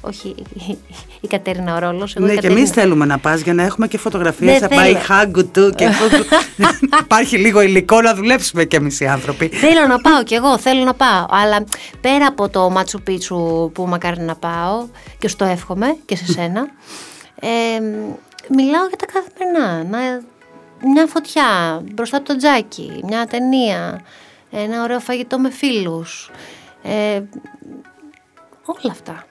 όχι 0.00 0.34
η 1.20 1.26
Κατέρινα 1.26 1.76
ο 1.76 1.78
ρόλος. 1.78 2.14
Ναι, 2.14 2.34
και 2.34 2.46
εμείς 2.46 2.70
θέλουμε 2.70 3.04
να 3.04 3.18
πας 3.18 3.40
για 3.40 3.54
να 3.54 3.62
έχουμε 3.62 3.88
και 3.88 3.98
φωτογραφίες. 3.98 4.58
Θα 4.58 4.68
πάει 4.68 4.94
χάγκου 4.94 5.50
του 5.50 5.72
και 5.76 5.88
Υπάρχει 7.00 7.36
λίγο 7.36 7.60
υλικό 7.60 8.00
να 8.00 8.14
δουλέψουμε 8.14 8.64
κι 8.64 8.76
εμείς 8.76 9.00
οι 9.00 9.06
άνθρωποι. 9.06 9.48
Θέλω 9.48 9.86
να 9.86 10.00
πάω 10.00 10.22
κι 10.22 10.34
εγώ, 10.34 10.58
θέλω 10.58 10.84
να 10.84 10.94
πάω. 10.94 11.26
Αλλά 11.30 11.64
πέρα 12.00 12.26
από 12.26 12.48
το 12.48 12.70
Μάτσου 12.70 13.02
Πίτσου 13.02 13.70
που 13.74 13.86
μακάρι 13.86 14.20
να 14.20 14.36
πάω 14.36 14.86
και 15.18 15.28
στο 15.28 15.44
εύχομαι 15.44 15.96
και 16.04 16.16
σε 16.16 16.32
σένα, 16.32 16.70
ε, 17.40 17.48
μιλάω 18.48 18.86
για 18.88 18.96
τα 18.96 19.06
καθημερινά. 19.06 19.84
Να, 19.84 19.98
μια 20.92 21.06
φωτιά 21.06 21.80
μπροστά 21.92 22.16
από 22.16 22.26
το 22.26 22.36
τζάκι, 22.36 23.00
μια 23.04 23.26
ταινία, 23.26 24.02
ένα 24.50 24.82
ωραίο 24.82 25.00
φαγητό 25.00 25.38
με 25.38 25.50
φίλους. 25.50 26.30
Ε, 26.82 27.20
όλα 28.64 28.92
αυτά. 28.92 29.24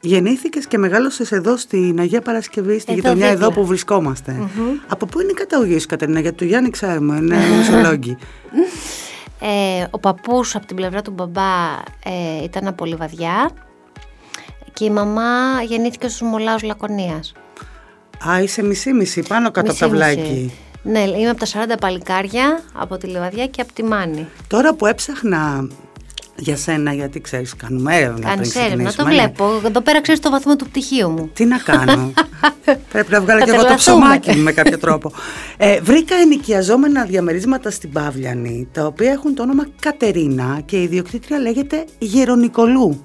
Γεννήθηκες 0.00 0.66
και 0.66 0.78
μεγάλωσες 0.78 1.32
εδώ 1.32 1.56
στην 1.56 2.00
Αγία 2.00 2.20
Παρασκευή, 2.20 2.78
στη 2.78 2.92
εδώ 2.92 3.00
γειτονιά 3.00 3.28
εδώ 3.28 3.52
που 3.52 3.66
βρισκόμαστε. 3.66 4.36
Mm-hmm. 4.40 4.84
Από 4.88 5.06
πού 5.06 5.20
είναι 5.20 5.30
η 5.30 5.34
καταγωγής 5.34 5.82
σου 5.82 5.88
Κατερίνα, 5.88 6.20
γιατί 6.20 6.36
του 6.36 6.44
Γιάννη 6.44 6.70
ξέρουμε, 6.70 7.16
είναι 7.16 7.36
μισολόγγι. 7.58 8.16
Ε, 9.40 9.86
ο 9.90 9.98
παππούς 9.98 10.54
από 10.54 10.66
την 10.66 10.76
πλευρά 10.76 11.02
του 11.02 11.10
μπαμπά 11.10 11.78
ε, 12.04 12.44
ήταν 12.44 12.66
από 12.66 12.84
Λιβαδιά 12.84 13.50
και 14.72 14.84
η 14.84 14.90
μαμά 14.90 15.62
γεννήθηκε 15.62 16.08
στους 16.08 16.28
Μολάους 16.28 16.62
Λακωνίας. 16.62 17.32
Α, 18.28 18.42
είσαι 18.42 18.62
μισή-μισή, 18.62 19.22
πάνω 19.28 19.50
κάτω 19.50 19.70
από 19.70 19.80
τα 19.80 19.88
βλάκι. 19.88 20.52
Ναι, 20.82 21.00
είμαι 21.00 21.30
από 21.30 21.40
τα 21.40 21.46
40 21.46 21.78
παλικάρια, 21.80 22.62
από 22.72 22.96
τη 22.96 23.06
Λιβαδιά 23.06 23.46
και 23.46 23.60
από 23.60 23.72
τη 23.72 23.84
Μάνη. 23.84 24.26
Τώρα 24.46 24.74
που 24.74 24.86
έψαχνα 24.86 25.68
για 26.40 26.56
σένα, 26.56 26.92
γιατί 26.92 27.20
ξέρεις, 27.20 27.56
κάνουμε 27.56 27.96
έρευνα. 27.96 28.28
Κάνεις 28.28 28.56
έρευνα, 28.56 28.92
το 28.92 29.04
βλέπω. 29.04 29.60
Εδώ 29.66 29.80
πέρα 29.80 30.00
ξέρεις 30.00 30.20
το 30.20 30.30
βαθμό 30.30 30.56
του 30.56 30.64
πτυχίου 30.64 31.08
μου. 31.08 31.30
Τι 31.32 31.44
να 31.44 31.58
κάνω. 31.58 32.12
Πρέπει 32.92 33.12
να 33.12 33.20
βγάλω 33.20 33.44
και 33.44 33.50
εγώ 33.50 33.64
το 33.64 33.74
ψωμάκι 33.74 34.30
μου 34.30 34.42
με 34.42 34.52
κάποιο 34.52 34.78
τρόπο. 34.78 35.12
Ε, 35.56 35.80
βρήκα 35.80 36.14
ενοικιαζόμενα 36.14 37.04
διαμερίσματα 37.04 37.70
στην 37.70 37.92
Παύλιανη, 37.92 38.68
τα 38.72 38.86
οποία 38.86 39.12
έχουν 39.12 39.34
το 39.34 39.42
όνομα 39.42 39.66
Κατερίνα 39.80 40.60
και 40.64 40.76
η 40.76 40.82
ιδιοκτήτρια 40.82 41.38
λέγεται 41.38 41.84
Γερονικολού. 41.98 43.04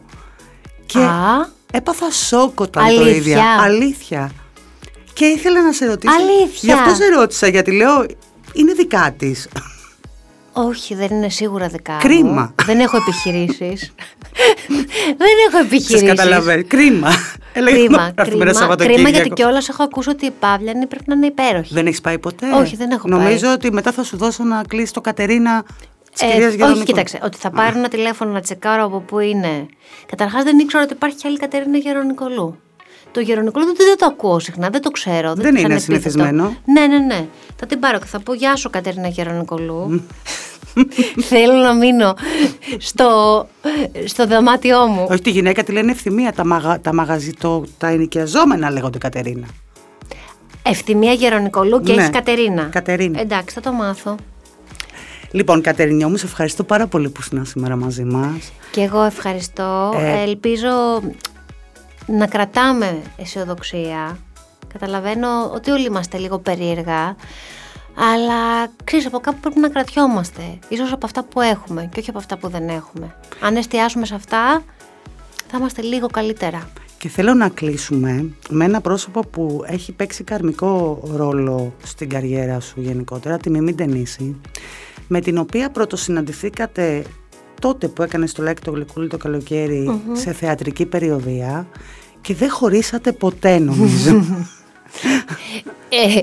Και 0.86 1.00
Α, 1.00 1.50
έπαθα 1.72 2.12
σοκ 2.12 2.60
όταν 2.60 2.84
το 2.84 2.90
Αλήθεια; 2.90 3.16
ίδια. 3.16 3.44
Αλήθεια. 3.62 4.32
Και 5.14 5.26
ήθελα 5.26 5.64
να 5.64 5.72
σε 5.72 5.86
ρωτήσω. 5.86 6.14
Αλήθεια; 6.14 6.60
Γι' 6.62 6.72
αυτό 6.72 6.96
σε 6.96 7.08
ρώτησα, 7.08 7.48
γιατί 7.48 7.72
λέω 7.72 8.06
είναι 8.54 8.74
δικά 8.74 9.14
της. 9.18 9.48
Όχι, 10.56 10.96
δεν 10.96 11.08
είναι 11.12 11.30
σίγουρα 11.30 11.68
δικά 11.68 11.94
μου. 11.94 12.00
Κρίμα. 12.00 12.54
Δεν 12.66 12.80
έχω 12.80 12.98
επιχειρήσεις. 12.98 13.94
δεν 15.22 15.28
έχω 15.48 15.58
Σας 15.58 15.66
επιχειρήσεις. 15.66 16.08
καταλαβαίνω. 16.08 16.64
Κρίμα. 16.68 17.10
Έλεγα 17.54 17.76
Κρίμα, 17.78 17.98
να 17.98 18.04
γράφουμε 18.04 18.26
ένα 18.26 18.38
κρίμα, 18.46 18.54
Σαββατοκύριακο. 18.54 19.02
κρίμα 19.04 19.10
γιατί 19.10 19.30
κιόλας 19.30 19.70
έχω 19.70 19.84
ακούσει 19.84 20.10
ότι 20.10 20.26
οι 20.26 20.32
Παύλιανοι 20.40 20.86
πρέπει 20.88 21.04
να 21.08 21.14
είναι 21.16 21.26
υπέροχοι. 21.26 21.74
Δεν 21.74 21.86
έχεις 21.88 22.02
πάει 22.02 22.20
ποτέ; 22.20 22.46
Όχι, 22.56 22.76
δεν 22.76 22.92
έχω 22.92 23.08
Νομίζω 23.08 23.46
πάει. 23.46 23.54
ότι 23.54 23.72
μετά 23.72 23.92
θα 23.92 24.04
σου 24.04 24.18
δώσω 24.18 24.44
να 24.44 24.62
κλείσει 24.68 24.94
το 24.94 25.02
Κατερίνα 25.02 25.64
της 26.14 26.22
Ε, 26.22 26.26
κυρίας 26.26 26.48
όχι, 26.48 26.56
Γερονικού. 26.58 26.84
κοίταξε, 26.86 27.20
ότι 27.24 27.38
θα 27.38 27.50
πάρω 27.50 27.78
ένα 27.78 27.88
τηλέφωνο 27.88 28.32
να 28.32 28.40
τσεκάρω 28.42 28.84
από 28.86 29.00
πού 29.00 29.20
είναι. 29.20 29.66
Καταρχάς 30.06 30.44
δεν 30.44 30.60
ήξερα 30.60 30.84
ότι 30.84 30.94
υπάρχει 30.94 31.16
και 31.18 31.28
άλλη 31.28 31.38
Κατερίνα 31.38 31.78
Γερονικολού. 31.78 32.60
Το 33.16 33.22
Γερονικολού 33.22 33.66
δεν, 33.66 33.76
δεν 33.78 33.98
το 33.98 34.06
ακούω 34.06 34.40
συχνά, 34.40 34.70
δεν 34.70 34.82
το 34.82 34.90
ξέρω. 34.90 35.34
Δεν 35.34 35.44
το 35.44 35.48
είναι 35.48 35.58
ξανεπίθετο. 35.58 35.82
συνηθισμένο. 35.82 36.56
Ναι, 36.66 36.88
ναι, 36.88 36.98
ναι. 36.98 37.26
Θα 37.56 37.66
την 37.66 37.80
πάρω 37.80 38.00
και 38.00 38.06
θα 38.06 38.20
πω 38.20 38.34
Γεια 38.34 38.56
σου 38.56 38.70
Κατερίνα 38.70 39.08
Γερονικολού. 39.08 40.04
Θέλω 41.30 41.54
να 41.54 41.74
μείνω 41.74 42.14
στο, 42.78 43.08
στο 44.06 44.28
δωμάτιό 44.28 44.88
μου. 44.88 45.08
Όχι, 45.10 45.22
τη 45.22 45.30
γυναίκα 45.30 45.64
τη 45.64 45.72
λένε 45.72 45.92
ευθυμία. 45.92 46.34
Τα, 46.34 46.46
μαγα, 46.46 46.82
τα, 46.82 46.94
μαγαζί, 46.94 47.32
το, 47.34 47.64
τα 47.78 47.88
ενοικιαζόμενα 47.88 48.72
λέγονται 48.72 48.98
Κατερίνα. 48.98 49.48
Ευθυμία 50.64 51.14
Γερονικολού 51.14 51.82
και 51.82 51.94
Ναι, 51.94 52.02
έχει 52.02 52.12
Κατερίνα. 52.12 52.64
Κατερίνα. 52.64 53.20
Εντάξει, 53.20 53.56
θα 53.56 53.62
το 53.62 53.72
μάθω. 53.72 54.16
Λοιπόν, 55.32 55.62
Κατερινιό 55.62 56.10
μου, 56.10 56.18
σε 56.18 56.26
ευχαριστώ 56.26 56.64
πάρα 56.64 56.88
πολύ 56.88 57.10
που 57.10 57.20
ήσουν 57.22 57.46
σήμερα 57.46 57.76
μαζί 57.76 58.04
μας. 58.04 58.52
Και 58.72 58.82
εγώ 58.82 59.04
ευχαριστώ. 59.04 59.94
Ε, 59.98 60.22
Ελπίζω 60.22 61.02
να 62.06 62.28
κρατάμε 62.28 63.02
αισιοδοξία. 63.18 64.18
Καταλαβαίνω 64.74 65.52
ότι 65.54 65.72
όλοι 65.72 65.86
είμαστε 65.86 66.18
λίγο 66.18 66.40
περίεργα. 66.40 67.16
Αλλά 68.14 68.72
ξέρεις, 68.84 69.06
από 69.06 69.20
κάπου 69.20 69.40
πρέπει 69.40 69.60
να 69.60 69.70
κρατιόμαστε. 69.70 70.60
Ίσως 70.68 70.92
από 70.92 71.06
αυτά 71.06 71.24
που 71.24 71.42
έχουμε 71.42 71.90
και 71.94 72.00
όχι 72.00 72.10
από 72.10 72.20
αυτά 72.20 72.38
που 72.38 72.48
δεν 72.48 72.70
έχουμε. 72.70 73.16
Αν 73.40 73.56
εστιάσουμε 73.56 74.06
σε 74.06 74.16
αυτά, 74.16 74.64
θα 75.48 75.58
είμαστε 75.58 75.82
λίγο 75.82 76.08
καλύτερα. 76.08 76.70
Και 76.98 77.10
θέλω 77.10 77.34
να 77.34 77.50
κλείσουμε 77.50 78.30
με 78.50 78.66
ένα 78.66 78.82
πρόσωπο 78.82 79.22
που 79.22 79.64
έχει 79.68 79.92
παίξει 79.92 80.24
καρμικό 80.24 81.00
ρόλο 81.16 81.74
στην 81.84 82.10
καριέρα 82.10 82.60
σου 82.60 82.82
γενικότερα, 82.82 83.38
τη 83.38 83.50
Μιμή 83.50 83.74
Ντενίση, 83.74 84.36
με 85.08 85.20
την 85.20 85.38
οποία 85.38 85.70
πρωτοσυναντηθήκατε 85.70 87.04
τότε 87.62 87.88
που 87.88 88.02
έκανες 88.02 88.34
το 88.34 88.44
Λάκη 88.44 88.62
το 88.62 88.72
Γλυκούλι 88.72 89.08
το 89.08 89.18
καλοκαιρι 89.18 90.02
σε 90.14 90.34
θεατρική 90.34 90.86
περιοδία 90.86 91.68
και 92.22 92.34
δεν 92.34 92.50
χωρίσατε 92.50 93.12
ποτέ 93.12 93.60
νομίζω. 93.60 94.24
Ε, 95.90 96.22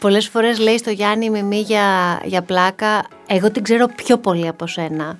πολλές 0.00 0.28
φορές 0.28 0.58
λέει 0.58 0.78
στο 0.78 0.90
Γιάννη 0.90 1.30
Μιμή 1.30 1.60
για, 1.60 2.20
για 2.24 2.42
πλάκα, 2.42 3.06
εγώ 3.26 3.50
την 3.50 3.62
ξέρω 3.62 3.86
πιο 3.86 4.18
πολύ 4.18 4.48
από 4.48 4.66
σένα. 4.66 5.16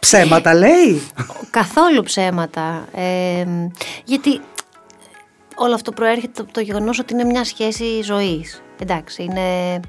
Ψέματα 0.00 0.54
λέει. 0.54 1.02
Καθόλου 1.50 2.02
ψέματα. 2.02 2.88
Ε, 2.94 3.46
γιατί 4.04 4.40
όλο 5.54 5.74
αυτό 5.74 5.92
προέρχεται 5.92 6.42
από 6.42 6.52
το 6.52 6.60
γεγονός 6.60 6.98
ότι 6.98 7.12
είναι 7.12 7.24
μια 7.24 7.44
σχέση 7.44 8.02
ζωής. 8.02 8.62
Εντάξει, 8.78 9.22
είναι, 9.22 9.80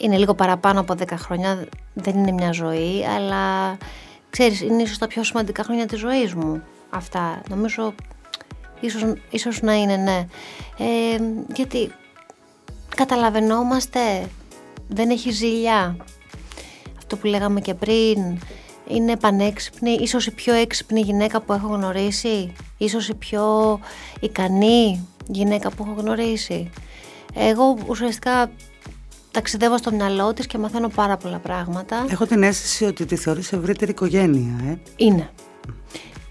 είναι 0.00 0.16
λίγο 0.16 0.34
παραπάνω 0.34 0.80
από 0.80 0.94
10 0.98 1.04
χρόνια, 1.14 1.64
δεν 1.94 2.18
είναι 2.18 2.32
μια 2.32 2.52
ζωή, 2.52 3.04
αλλά 3.16 3.76
ξέρεις, 4.30 4.60
είναι 4.60 4.82
ίσως 4.82 4.98
τα 4.98 5.06
πιο 5.06 5.24
σημαντικά 5.24 5.62
χρόνια 5.62 5.86
της 5.86 5.98
ζωής 5.98 6.34
μου. 6.34 6.62
Αυτά, 6.90 7.42
νομίζω, 7.48 7.94
ίσως, 8.80 9.14
ίσως 9.30 9.62
να 9.62 9.74
είναι, 9.74 9.96
ναι. 9.96 10.26
Ε, 10.78 11.18
γιατί 11.54 11.92
καταλαβαίνόμαστε, 12.96 14.00
δεν 14.88 15.10
έχει 15.10 15.30
ζηλιά. 15.30 15.96
Αυτό 16.98 17.16
που 17.16 17.26
λέγαμε 17.26 17.60
και 17.60 17.74
πριν, 17.74 18.38
είναι 18.88 19.16
πανέξυπνη, 19.16 19.90
ίσως 19.90 20.26
η 20.26 20.30
πιο 20.30 20.54
έξυπνη 20.54 21.00
γυναίκα 21.00 21.40
που 21.40 21.52
έχω 21.52 21.66
γνωρίσει, 21.66 22.52
ίσως 22.78 23.08
η 23.08 23.14
πιο 23.14 23.80
ικανή 24.20 25.08
γυναίκα 25.26 25.70
που 25.70 25.84
έχω 25.86 26.00
γνωρίσει. 26.00 26.70
Εγώ 27.34 27.76
ουσιαστικά 27.86 28.50
ταξιδεύω 29.30 29.78
στο 29.78 29.92
μυαλό 29.92 30.32
της 30.32 30.46
και 30.46 30.58
μαθαίνω 30.58 30.88
πάρα 30.88 31.16
πολλά 31.16 31.38
πράγματα. 31.38 32.06
Έχω 32.10 32.26
την 32.26 32.42
αίσθηση 32.42 32.84
ότι 32.84 33.04
τη 33.04 33.16
θεωρείς 33.16 33.52
ευρύτερη 33.52 33.90
οικογένεια, 33.90 34.70
ε. 34.70 34.78
Είναι. 34.96 35.30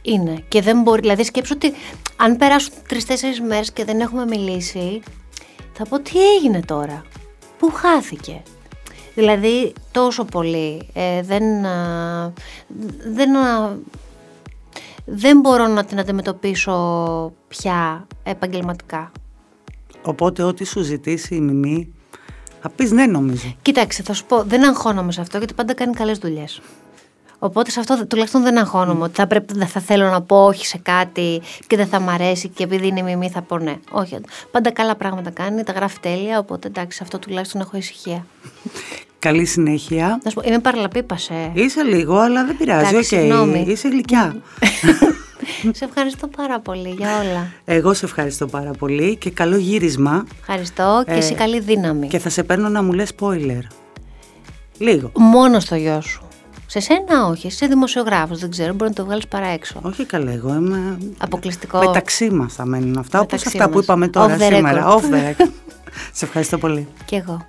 Είναι. 0.01 0.43
Και 0.47 0.61
δεν 0.61 0.81
μπορεί. 0.81 1.01
Δηλαδή, 1.01 1.23
σκέψω 1.23 1.53
ότι 1.55 1.73
αν 2.15 2.37
περάσουν 2.37 2.73
τρει-τέσσερι 2.87 3.41
μέρες 3.41 3.71
και 3.71 3.85
δεν 3.85 3.99
έχουμε 3.99 4.25
μιλήσει, 4.25 5.01
θα 5.73 5.85
πω 5.85 5.99
τι 5.99 6.35
έγινε 6.35 6.61
τώρα; 6.61 7.03
Πού 7.57 7.71
χάθηκε; 7.71 8.41
Δηλαδή, 9.15 9.73
τόσο 9.91 10.25
πολύ. 10.25 10.89
Ε, 10.93 11.21
δεν, 11.21 11.65
α, 11.65 12.33
δεν, 13.13 13.35
α, 13.35 13.77
δεν 15.05 15.39
μπορώ 15.39 15.67
να 15.67 15.85
την 15.85 15.99
αντιμετωπίσω 15.99 17.33
πια 17.47 18.07
επαγγελματικά. 18.23 19.11
Οπότε 20.01 20.43
ό,τι 20.43 20.65
σου 20.65 20.81
ζητήσει 20.81 21.35
η 21.35 21.39
Μιμή, 21.39 21.93
θα 22.61 22.69
πεις 22.69 22.91
ναι 22.91 23.05
νομίζω. 23.05 23.55
Κοίταξε, 23.61 24.03
θα 24.03 24.13
σου 24.13 24.25
πω, 24.25 24.43
δεν 24.43 24.65
αγχώνομαι 24.67 25.11
σε 25.11 25.21
αυτό 25.21 25.37
γιατί 25.37 25.53
πάντα 25.53 25.73
κάνει 25.73 25.93
καλές 25.93 26.17
δουλειές. 26.17 26.61
Οπότε 27.39 27.71
σε 27.71 27.79
αυτό 27.79 28.07
τουλάχιστον 28.07 28.41
δεν 28.41 28.57
αγχώνομαι 28.57 29.03
ότι 29.03 29.13
θα, 29.15 29.27
πρέπει, 29.27 29.53
δεν 29.53 29.67
θα 29.67 29.79
θέλω 29.79 30.09
να 30.09 30.21
πω 30.21 30.45
όχι 30.45 30.65
σε 30.65 30.77
κάτι 30.77 31.41
και 31.67 31.75
δεν 31.75 31.87
θα 31.87 31.99
μ' 31.99 32.09
αρέσει 32.09 32.47
και 32.47 32.63
επειδή 32.63 32.87
είναι 32.87 33.01
η 33.01 33.07
Μιμή 33.07 33.29
θα 33.29 33.41
πω 33.41 33.57
ναι. 33.57 33.75
Όχι. 33.91 34.17
Πάντα 34.51 34.71
καλά 34.71 34.95
πράγματα 34.95 35.29
κάνει, 35.29 35.63
τα 35.63 35.71
γράφει 35.71 35.99
τέλεια. 35.99 36.39
Οπότε 36.39 36.67
εντάξει, 36.67 36.97
σε 36.97 37.03
αυτό 37.03 37.19
τουλάχιστον 37.19 37.61
έχω 37.61 37.77
ησυχία. 37.77 38.25
Καλή 39.19 39.45
συνέχεια. 39.45 40.19
Να 40.23 40.29
σου 40.29 40.35
πω, 40.35 40.41
είμαι 40.45 40.59
παραλαπίπασε. 40.59 41.51
Είσαι 41.53 41.83
λίγο, 41.83 42.17
αλλά 42.17 42.45
δεν 42.45 42.57
πειράζει. 42.57 42.85
Οκ, 42.85 42.91
Εντάξει, 42.91 43.15
συγγνώμη. 43.15 43.65
είσαι 43.67 43.87
γλυκιά. 43.87 44.35
σε 45.79 45.85
ευχαριστώ 45.85 46.27
πάρα 46.27 46.59
πολύ 46.59 46.89
για 46.97 47.19
όλα. 47.19 47.51
Εγώ 47.65 47.93
σε 47.93 48.05
ευχαριστώ 48.05 48.47
πάρα 48.47 48.71
πολύ 48.71 49.15
και 49.15 49.29
καλό 49.31 49.57
γύρισμα. 49.57 50.25
Ευχαριστώ 50.39 51.03
και 51.05 51.11
Ε, 51.13 51.17
εσύ 51.17 51.33
καλή 51.33 51.59
δύναμη. 51.59 52.07
Και 52.07 52.19
θα 52.19 52.29
σε 52.29 52.43
παίρνω 52.43 52.69
να 52.69 52.83
μου 52.83 52.93
λες 52.93 53.11
spoiler. 53.19 53.61
Λίγο. 54.77 55.11
Μόνο 55.15 55.59
στο 55.59 55.75
γιο 55.75 56.01
σου. 56.01 56.21
Σε 56.65 56.79
σένα 56.79 57.25
όχι, 57.29 57.45
εσύ 57.47 57.55
είσαι 57.55 57.67
δημοσιογράφος, 57.67 58.39
δεν 58.39 58.49
ξέρω, 58.49 58.73
μπορεί 58.73 58.89
να 58.89 58.95
το 58.95 59.05
βγάλεις 59.05 59.27
παρά 59.27 59.47
έξω. 59.47 59.79
Όχι 59.81 60.05
καλά, 60.05 60.31
εγώ 60.31 60.53
είμαι. 60.53 60.97
Αποκλειστικό. 61.17 61.79
Μεταξύ 61.79 62.29
μας 62.29 62.53
θα 62.53 62.65
μένουν 62.65 62.97
αυτά, 62.97 63.19
όπως 63.19 63.31
Μεταξύ 63.31 63.57
αυτά 63.57 63.69
που 63.69 63.75
μας. 63.75 63.83
είπαμε 63.83 64.07
τώρα 64.07 64.35
Off 64.37 64.39
the 64.39 64.53
σήμερα. 64.55 64.85
record. 64.87 64.97
Off 64.97 65.01
the 65.13 65.29
record. 65.43 65.49
σε 66.17 66.25
ευχαριστώ 66.25 66.57
πολύ. 66.57 66.87
Κι 67.05 67.15
εγώ. 67.15 67.45